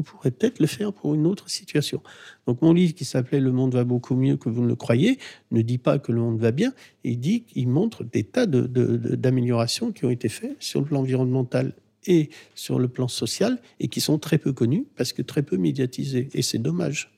[0.00, 2.02] on pourrait peut-être le faire pour une autre situation.
[2.46, 5.18] Donc mon livre qui s'appelait Le monde va beaucoup mieux que vous ne le croyez
[5.50, 6.72] ne dit pas que le monde va bien,
[7.04, 11.00] il dit qu'il montre des tas d'améliorations de, qui ont été faites sur le plan
[11.00, 11.74] environnemental
[12.10, 15.56] et sur le plan social et qui sont très peu connus parce que très peu
[15.56, 16.28] médiatisés.
[16.34, 17.12] Et c'est dommage.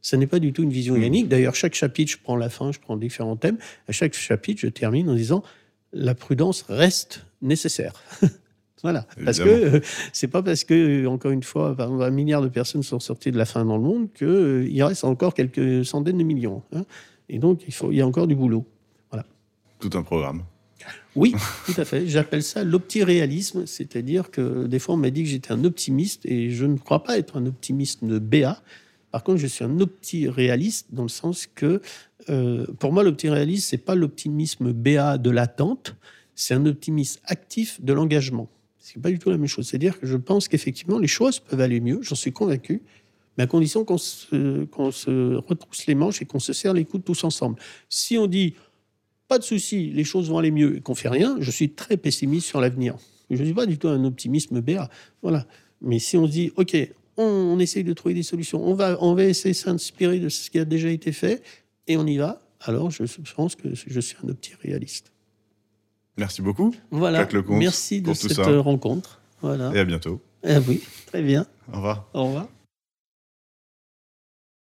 [0.00, 1.28] Ce n'est pas du tout une vision unique.
[1.28, 3.58] D'ailleurs, chaque chapitre, je prends la fin, je prends différents thèmes.
[3.88, 5.42] À chaque chapitre, je termine en disant
[5.92, 8.00] la prudence reste nécessaire.
[8.82, 9.06] voilà.
[9.24, 9.80] Parce que euh,
[10.12, 13.44] c'est pas parce que, encore une fois, un milliard de personnes sont sorties de la
[13.44, 16.62] faim dans le monde qu'il euh, reste encore quelques centaines de millions.
[16.72, 16.84] Hein.
[17.28, 18.64] Et donc, il, faut, il y a encore du boulot.
[19.10, 19.26] Voilà.
[19.80, 20.44] Tout un programme.
[21.16, 21.34] Oui,
[21.66, 22.06] tout à fait.
[22.06, 26.50] J'appelle ça l'optiréalisme, c'est-à-dire que des fois on m'a dit que j'étais un optimiste et
[26.50, 28.62] je ne crois pas être un optimiste de BA.
[29.10, 31.80] Par contre, je suis un optiréaliste dans le sens que
[32.30, 35.96] euh, pour moi, l'optiréalisme, c'est pas l'optimisme BA de l'attente,
[36.34, 38.48] c'est un optimisme actif de l'engagement.
[38.78, 39.66] C'est pas du tout la même chose.
[39.66, 42.82] C'est-à-dire que je pense qu'effectivement, les choses peuvent aller mieux, j'en suis convaincu,
[43.36, 47.04] mais à condition qu'on se, se, retrousse les manches et qu'on se serre les coudes
[47.04, 47.60] tous ensemble.
[47.88, 48.54] Si on dit
[49.28, 51.96] pas de souci, les choses vont aller mieux et qu'on fait rien, je suis très
[51.96, 52.96] pessimiste sur l'avenir.
[53.30, 54.88] Je ne suis pas du tout un optimisme BA.
[55.22, 55.46] Voilà.
[55.82, 56.76] Mais si on se dit, OK,
[57.18, 60.50] on, essaye de trouver des solutions, on va, on va essayer de s'inspirer de ce
[60.50, 61.42] qui a déjà été fait
[61.86, 63.04] et on y va, alors je
[63.36, 65.12] pense que je suis un opti réaliste.
[66.16, 66.74] Merci beaucoup.
[66.90, 67.28] Voilà.
[67.48, 69.20] Merci de cette rencontre.
[69.40, 69.72] Voilà.
[69.74, 70.20] Et à bientôt.
[70.44, 71.46] Ah oui, très bien.
[71.72, 72.08] Au revoir.
[72.14, 72.48] Au revoir.